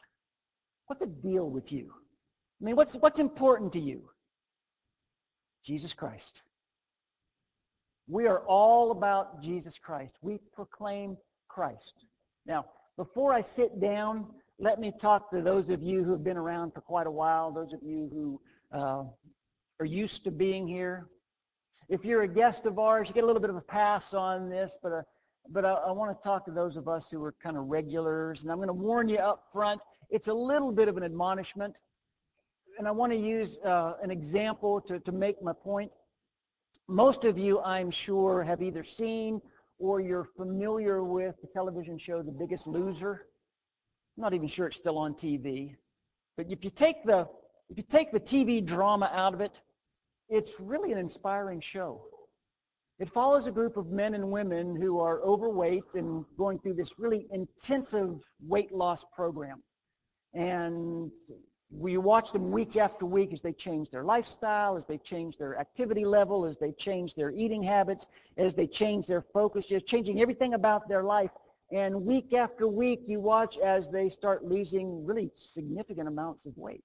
What's 0.86 1.00
the 1.00 1.06
deal 1.06 1.48
with 1.48 1.70
you? 1.72 1.92
I 2.60 2.64
mean, 2.64 2.76
what's, 2.76 2.94
what's 2.94 3.20
important 3.20 3.72
to 3.74 3.80
you? 3.80 4.08
Jesus 5.64 5.92
Christ. 5.92 6.42
We 8.12 8.26
are 8.26 8.40
all 8.40 8.90
about 8.90 9.40
Jesus 9.40 9.78
Christ. 9.82 10.12
We 10.20 10.36
proclaim 10.52 11.16
Christ. 11.48 11.94
Now, 12.44 12.66
before 12.98 13.32
I 13.32 13.40
sit 13.40 13.80
down, 13.80 14.26
let 14.58 14.78
me 14.78 14.92
talk 15.00 15.30
to 15.30 15.40
those 15.40 15.70
of 15.70 15.82
you 15.82 16.04
who 16.04 16.12
have 16.12 16.22
been 16.22 16.36
around 16.36 16.74
for 16.74 16.82
quite 16.82 17.06
a 17.06 17.10
while, 17.10 17.50
those 17.50 17.72
of 17.72 17.82
you 17.82 18.10
who 18.12 18.78
uh, 18.78 19.04
are 19.80 19.86
used 19.86 20.24
to 20.24 20.30
being 20.30 20.68
here. 20.68 21.06
If 21.88 22.04
you're 22.04 22.20
a 22.20 22.28
guest 22.28 22.66
of 22.66 22.78
ours, 22.78 23.08
you 23.08 23.14
get 23.14 23.24
a 23.24 23.26
little 23.26 23.40
bit 23.40 23.48
of 23.48 23.56
a 23.56 23.62
pass 23.62 24.12
on 24.12 24.50
this, 24.50 24.76
but, 24.82 24.92
uh, 24.92 25.02
but 25.48 25.64
I, 25.64 25.72
I 25.72 25.92
want 25.92 26.14
to 26.14 26.22
talk 26.22 26.44
to 26.44 26.52
those 26.52 26.76
of 26.76 26.88
us 26.88 27.08
who 27.10 27.24
are 27.24 27.34
kind 27.42 27.56
of 27.56 27.64
regulars, 27.68 28.42
and 28.42 28.52
I'm 28.52 28.58
going 28.58 28.68
to 28.68 28.74
warn 28.74 29.08
you 29.08 29.20
up 29.20 29.44
front, 29.54 29.80
it's 30.10 30.28
a 30.28 30.34
little 30.34 30.70
bit 30.70 30.88
of 30.88 30.98
an 30.98 31.02
admonishment, 31.02 31.78
and 32.78 32.86
I 32.86 32.90
want 32.90 33.10
to 33.12 33.18
use 33.18 33.58
uh, 33.64 33.94
an 34.02 34.10
example 34.10 34.82
to, 34.82 35.00
to 35.00 35.12
make 35.12 35.42
my 35.42 35.54
point. 35.54 35.90
Most 36.92 37.24
of 37.24 37.38
you, 37.38 37.58
I'm 37.62 37.90
sure, 37.90 38.42
have 38.42 38.60
either 38.60 38.84
seen 38.84 39.40
or 39.78 40.02
you're 40.02 40.28
familiar 40.36 41.02
with 41.02 41.34
the 41.40 41.48
television 41.50 41.98
show 41.98 42.20
The 42.20 42.30
Biggest 42.30 42.66
Loser, 42.66 43.28
I'm 44.14 44.22
not 44.22 44.34
even 44.34 44.46
sure 44.46 44.66
it's 44.66 44.76
still 44.76 44.98
on 44.98 45.14
TV, 45.14 45.74
but 46.36 46.50
if 46.50 46.62
you 46.62 46.68
take 46.68 47.02
the 47.06 47.26
if 47.70 47.78
you 47.78 47.84
take 47.90 48.12
the 48.12 48.20
TV 48.20 48.62
drama 48.62 49.10
out 49.10 49.32
of 49.32 49.40
it, 49.40 49.58
it's 50.28 50.50
really 50.60 50.92
an 50.92 50.98
inspiring 50.98 51.62
show. 51.62 52.02
It 52.98 53.08
follows 53.08 53.46
a 53.46 53.50
group 53.50 53.78
of 53.78 53.86
men 53.86 54.12
and 54.12 54.30
women 54.30 54.76
who 54.76 55.00
are 55.00 55.22
overweight 55.22 55.84
and 55.94 56.26
going 56.36 56.58
through 56.58 56.74
this 56.74 56.90
really 56.98 57.26
intensive 57.32 58.20
weight 58.46 58.70
loss 58.70 59.02
program. 59.16 59.62
And 60.34 61.10
we 61.78 61.96
watch 61.96 62.32
them 62.32 62.50
week 62.50 62.76
after 62.76 63.06
week 63.06 63.32
as 63.32 63.40
they 63.40 63.52
change 63.52 63.90
their 63.90 64.04
lifestyle, 64.04 64.76
as 64.76 64.84
they 64.86 64.98
change 64.98 65.38
their 65.38 65.58
activity 65.58 66.04
level, 66.04 66.44
as 66.44 66.58
they 66.58 66.72
change 66.72 67.14
their 67.14 67.30
eating 67.30 67.62
habits, 67.62 68.06
as 68.36 68.54
they 68.54 68.66
change 68.66 69.06
their 69.06 69.22
focus, 69.32 69.66
just 69.66 69.86
changing 69.86 70.20
everything 70.20 70.54
about 70.54 70.88
their 70.88 71.02
life. 71.02 71.30
And 71.70 72.04
week 72.04 72.34
after 72.34 72.68
week, 72.68 73.00
you 73.06 73.20
watch 73.20 73.56
as 73.56 73.88
they 73.90 74.10
start 74.10 74.44
losing 74.44 75.04
really 75.06 75.30
significant 75.34 76.08
amounts 76.08 76.44
of 76.44 76.56
weight. 76.58 76.84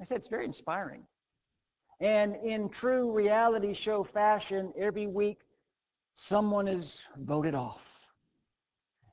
I 0.00 0.04
said 0.04 0.16
it's 0.16 0.26
very 0.26 0.44
inspiring. 0.44 1.04
And 2.00 2.34
in 2.44 2.68
true 2.68 3.12
reality 3.12 3.74
show 3.74 4.02
fashion, 4.12 4.72
every 4.76 5.06
week 5.06 5.38
someone 6.16 6.66
is 6.66 7.00
voted 7.16 7.54
off. 7.54 7.80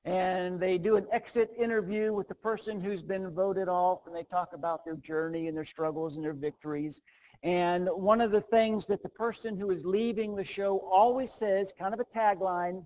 And 0.06 0.60
they 0.60 0.78
do 0.78 0.96
an 0.96 1.06
exit 1.12 1.52
interview 1.62 2.14
with 2.14 2.28
the 2.28 2.36
person 2.36 2.82
who's 2.82 3.02
been 3.02 3.32
voted 3.32 3.68
off, 3.68 4.00
and 4.08 4.16
they 4.16 4.24
talk 4.24 4.54
about 4.54 4.86
their 4.86 4.96
journey 4.96 5.48
and 5.48 5.58
their 5.58 5.66
struggles 5.66 6.16
and 6.16 6.24
their 6.24 6.34
victories. 6.34 7.02
And 7.44 7.90
one 7.94 8.22
of 8.22 8.32
the 8.32 8.42
things 8.42 8.86
that 8.88 9.04
the 9.04 9.10
person 9.10 9.58
who 9.58 9.72
is 9.72 9.86
leaving 9.86 10.36
the 10.36 10.44
show 10.44 10.80
always 10.92 11.32
says, 11.34 11.74
kind 11.78 11.94
of 11.94 12.00
a 12.00 12.18
tagline, 12.18 12.86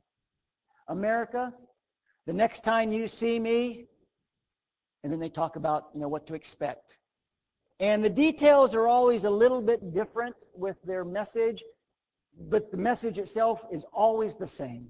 America, 0.88 1.54
the 2.26 2.34
next 2.34 2.63
time 2.63 2.91
you 2.91 3.08
see 3.08 3.39
me, 3.39 3.88
and 5.04 5.12
then 5.12 5.19
they 5.19 5.30
talk 5.30 5.56
about, 5.56 5.89
you 5.93 6.02
know, 6.02 6.08
what 6.08 6.26
to 6.28 6.34
expect. 6.34 6.97
And 7.80 8.04
the 8.04 8.10
details 8.10 8.73
are 8.73 8.88
always 8.88 9.23
a 9.23 9.30
little 9.30 9.62
bit 9.62 9.93
different 9.93 10.36
with 10.56 10.78
their 10.84 11.04
message, 11.04 11.63
but 12.49 12.71
the 12.71 12.78
message 12.78 13.17
itself 13.17 13.60
is 13.71 13.84
always 13.91 14.36
the 14.39 14.47
same. 14.47 14.88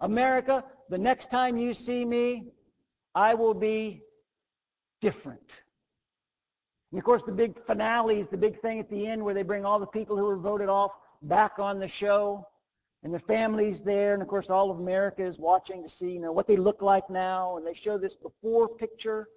America, 0.00 0.64
the 0.88 0.98
next 0.98 1.30
time 1.30 1.56
you 1.56 1.74
see 1.74 2.04
me, 2.04 2.46
I 3.14 3.34
will 3.34 3.54
be 3.54 4.02
different. 5.00 5.60
And 6.92 6.98
of 6.98 7.04
course, 7.04 7.22
the 7.24 7.32
big 7.32 7.54
finale 7.66 8.20
is 8.20 8.28
the 8.28 8.36
big 8.36 8.60
thing 8.60 8.80
at 8.80 8.90
the 8.90 9.06
end 9.06 9.22
where 9.22 9.34
they 9.34 9.42
bring 9.42 9.64
all 9.64 9.78
the 9.78 9.86
people 9.86 10.16
who 10.16 10.24
were 10.24 10.38
voted 10.38 10.68
off 10.68 10.92
back 11.22 11.58
on 11.58 11.78
the 11.78 11.88
show. 11.88 12.46
And 13.02 13.14
the 13.14 13.20
families 13.20 13.80
there. 13.80 14.12
And 14.12 14.20
of 14.20 14.28
course, 14.28 14.50
all 14.50 14.70
of 14.70 14.78
America 14.78 15.24
is 15.24 15.38
watching 15.38 15.82
to 15.82 15.88
see 15.88 16.10
you 16.10 16.20
know, 16.20 16.32
what 16.32 16.46
they 16.46 16.56
look 16.56 16.82
like 16.82 17.08
now. 17.08 17.56
And 17.56 17.66
they 17.66 17.72
show 17.72 17.96
this 17.96 18.14
before 18.14 18.68
picture 18.68 19.28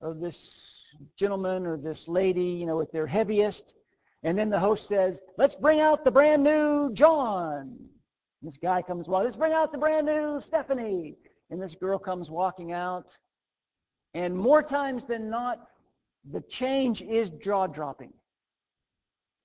of 0.00 0.20
this 0.20 0.86
gentleman 1.16 1.66
or 1.66 1.76
this 1.76 2.06
lady, 2.06 2.44
you 2.44 2.64
know, 2.64 2.80
at 2.80 2.92
their 2.92 3.08
heaviest. 3.08 3.74
And 4.22 4.38
then 4.38 4.50
the 4.50 4.60
host 4.60 4.86
says, 4.86 5.20
let's 5.36 5.56
bring 5.56 5.80
out 5.80 6.04
the 6.04 6.12
brand 6.12 6.44
new 6.44 6.92
John. 6.92 7.76
This 8.42 8.56
guy 8.56 8.82
comes 8.82 9.06
walking, 9.06 9.24
let's 9.24 9.36
bring 9.36 9.52
out 9.52 9.70
the 9.70 9.78
brand 9.78 10.06
new 10.06 10.40
Stephanie. 10.40 11.16
And 11.50 11.60
this 11.60 11.74
girl 11.74 11.98
comes 11.98 12.30
walking 12.30 12.72
out. 12.72 13.06
And 14.14 14.36
more 14.36 14.62
times 14.62 15.04
than 15.04 15.30
not, 15.30 15.68
the 16.30 16.40
change 16.48 17.02
is 17.02 17.30
jaw-dropping. 17.42 18.12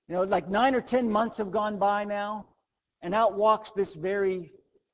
You 0.08 0.14
know, 0.14 0.22
like 0.22 0.48
nine 0.48 0.74
or 0.74 0.80
ten 0.80 1.10
months 1.10 1.36
have 1.36 1.50
gone 1.50 1.78
by 1.78 2.04
now, 2.04 2.46
and 3.02 3.14
out 3.14 3.36
walks 3.36 3.72
this 3.72 3.94
very 3.94 4.52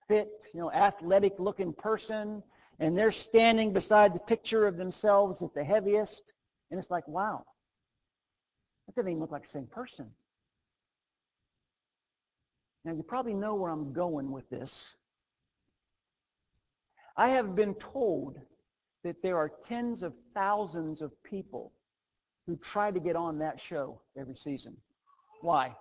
fit, 0.09 0.29
you 0.53 0.61
know, 0.61 0.73
athletic-looking 0.73 1.73
person, 1.75 2.43
and 2.81 2.99
they're 2.99 3.12
standing 3.12 3.73
beside 3.73 4.12
the 4.12 4.21
picture 4.21 4.67
of 4.67 4.77
themselves 4.77 5.43
at 5.43 5.55
the 5.55 5.62
heaviest. 5.62 6.33
And 6.71 6.81
it's 6.81 6.90
like, 6.90 7.07
wow, 7.07 7.45
that 8.87 8.97
doesn't 8.97 9.09
even 9.09 9.21
look 9.21 9.31
like 9.31 9.43
the 9.43 9.49
same 9.49 9.69
person. 9.69 10.11
Now, 12.85 12.92
you 12.92 13.03
probably 13.03 13.35
know 13.35 13.55
where 13.55 13.70
I'm 13.70 13.92
going 13.92 14.31
with 14.31 14.49
this. 14.51 14.90
I 17.16 17.29
have 17.29 17.55
been 17.55 17.75
told 17.75 18.38
that 19.05 19.23
there 19.23 19.37
are 19.37 19.51
tens 19.66 20.03
of 20.03 20.12
thousands 20.35 21.01
of 21.01 21.11
people 21.23 21.73
who 22.47 22.57
try 22.57 22.90
to 22.90 23.01
get 23.01 23.16
on 23.16 23.38
that 23.38 23.61
show 23.61 24.01
every 24.18 24.37
season. 24.37 24.77
Why? 25.40 25.75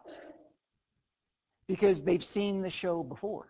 Because 1.68 2.02
they've 2.04 2.24
seen 2.24 2.62
the 2.62 2.70
show 2.70 3.04
before. 3.04 3.48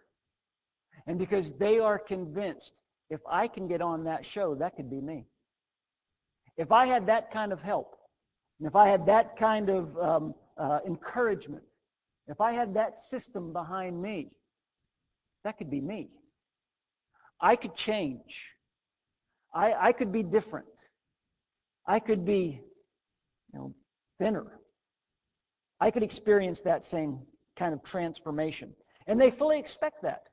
And 1.05 1.19
because 1.19 1.51
they 1.59 1.79
are 1.79 1.99
convinced 1.99 2.73
if 3.09 3.19
I 3.29 3.47
can 3.47 3.67
get 3.67 3.81
on 3.81 4.05
that 4.05 4.25
show, 4.25 4.55
that 4.55 4.75
could 4.75 4.89
be 4.89 5.01
me. 5.01 5.25
If 6.57 6.71
I 6.71 6.85
had 6.85 7.05
that 7.07 7.31
kind 7.31 7.51
of 7.51 7.61
help, 7.61 7.95
and 8.59 8.67
if 8.67 8.75
I 8.75 8.87
had 8.87 9.05
that 9.07 9.37
kind 9.37 9.69
of 9.69 9.97
um, 9.97 10.35
uh, 10.57 10.79
encouragement, 10.85 11.63
if 12.27 12.39
I 12.39 12.51
had 12.51 12.73
that 12.75 12.97
system 13.09 13.53
behind 13.53 14.01
me, 14.01 14.31
that 15.43 15.57
could 15.57 15.69
be 15.69 15.81
me. 15.81 16.09
I 17.41 17.55
could 17.55 17.75
change. 17.75 18.45
I, 19.53 19.73
I 19.73 19.91
could 19.91 20.11
be 20.11 20.23
different. 20.23 20.67
I 21.85 21.99
could 21.99 22.25
be 22.25 22.61
you 23.51 23.59
know, 23.59 23.75
thinner. 24.19 24.59
I 25.79 25.91
could 25.91 26.03
experience 26.03 26.61
that 26.61 26.83
same 26.83 27.19
kind 27.57 27.73
of 27.73 27.83
transformation. 27.83 28.73
And 29.07 29.19
they 29.19 29.31
fully 29.31 29.59
expect 29.59 30.01
that. 30.03 30.23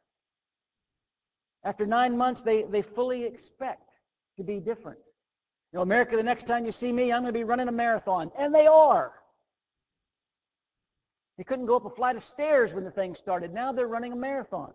After 1.64 1.86
nine 1.86 2.16
months, 2.16 2.40
they, 2.40 2.62
they 2.62 2.82
fully 2.82 3.24
expect 3.24 3.90
to 4.36 4.44
be 4.44 4.60
different. 4.60 4.98
You 5.72 5.78
know, 5.78 5.82
America, 5.82 6.16
the 6.16 6.22
next 6.22 6.46
time 6.46 6.64
you 6.64 6.72
see 6.72 6.92
me, 6.92 7.12
I'm 7.12 7.22
going 7.22 7.34
to 7.34 7.38
be 7.38 7.44
running 7.44 7.68
a 7.68 7.72
marathon. 7.72 8.30
And 8.38 8.54
they 8.54 8.66
are. 8.66 9.12
They 11.40 11.44
couldn't 11.44 11.64
go 11.64 11.76
up 11.76 11.86
a 11.86 11.90
flight 11.96 12.16
of 12.16 12.22
stairs 12.22 12.74
when 12.74 12.84
the 12.84 12.90
thing 12.90 13.14
started. 13.14 13.54
Now 13.54 13.72
they're 13.72 13.88
running 13.88 14.12
a 14.12 14.16
marathon. 14.16 14.74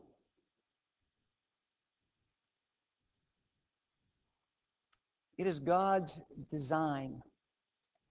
It 5.38 5.45
is 5.45 5.60
God's 5.60 6.19
design. 6.49 7.21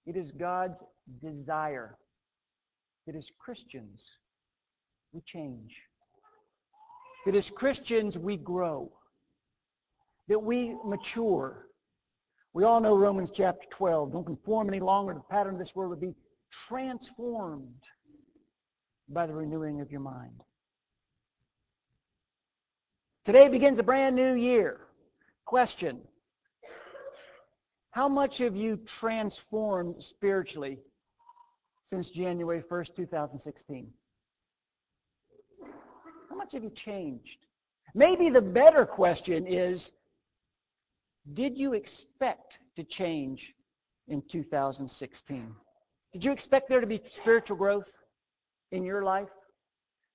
It 0.07 0.17
is 0.17 0.31
God's 0.31 0.85
desire 1.21 1.99
that 3.09 3.17
as 3.17 3.29
Christians, 3.40 4.05
we 5.12 5.21
change. 5.27 5.75
That 7.27 7.35
as 7.35 7.51
Christians, 7.51 8.17
we 8.17 8.37
grow. 8.37 8.93
That 10.29 10.38
we 10.38 10.77
mature. 10.85 11.67
We 12.53 12.62
all 12.62 12.81
know 12.81 12.97
Romans 12.97 13.33
chapter 13.35 13.67
12. 13.71 14.12
Don't 14.12 14.25
conform 14.25 14.69
any 14.69 14.79
longer 14.79 15.12
to 15.12 15.19
the 15.19 15.35
pattern 15.35 15.55
of 15.55 15.59
this 15.59 15.75
world, 15.75 15.90
but 15.90 16.01
be 16.01 16.14
transformed 16.69 17.83
by 19.09 19.27
the 19.27 19.35
renewing 19.35 19.81
of 19.81 19.90
your 19.90 20.01
mind. 20.01 20.40
Today 23.25 23.49
begins 23.49 23.79
a 23.79 23.83
brand 23.83 24.14
new 24.14 24.35
year. 24.35 24.81
Question. 25.47 26.01
How 27.90 28.09
much 28.09 28.38
have 28.38 28.57
you 28.57 28.79
transformed 28.99 30.03
spiritually 30.03 30.79
since 31.87 32.11
January 32.11 32.62
1st, 32.62 32.97
2016? 32.97 33.88
How 36.29 36.37
much 36.37 36.53
have 36.53 36.64
you 36.64 36.71
changed? 36.71 37.38
Maybe 37.95 38.29
the 38.29 38.43
better 38.43 38.85
question 38.85 39.47
is, 39.47 39.93
did 41.33 41.57
you 41.57 41.75
expect 41.75 42.59
to 42.77 42.85
change 42.85 43.55
in 44.09 44.23
2016? 44.31 45.55
Did 46.12 46.25
you 46.25 46.33
expect 46.33 46.69
there 46.69 46.81
to 46.81 46.87
be 46.87 47.01
spiritual 47.11 47.57
growth 47.57 47.90
in 48.72 48.85
your 48.85 49.03
life? 49.03 49.29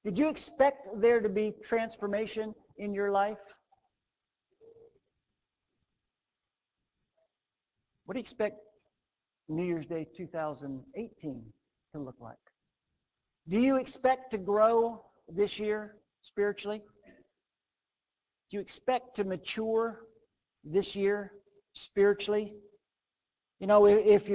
Did 0.03 0.17
you 0.17 0.29
expect 0.29 0.87
there 1.01 1.19
to 1.19 1.29
be 1.29 1.53
transformation 1.67 2.53
in 2.77 2.93
your 2.93 3.11
life? 3.11 3.37
What 8.05 8.13
do 8.13 8.19
you 8.19 8.23
expect 8.23 8.57
New 9.49 9.63
Year's 9.63 9.85
Day 9.85 10.07
2018 10.17 11.43
to 11.93 11.99
look 11.99 12.15
like? 12.19 12.37
Do 13.47 13.59
you 13.59 13.75
expect 13.77 14.31
to 14.31 14.37
grow 14.37 15.03
this 15.27 15.59
year 15.59 15.97
spiritually? 16.21 16.81
Do 18.49 18.57
you 18.57 18.61
expect 18.61 19.15
to 19.17 19.23
mature 19.23 20.01
this 20.63 20.95
year 20.95 21.33
spiritually? 21.73 22.55
You 23.59 23.67
know, 23.67 23.85
if 23.85 24.27
you're 24.27 24.27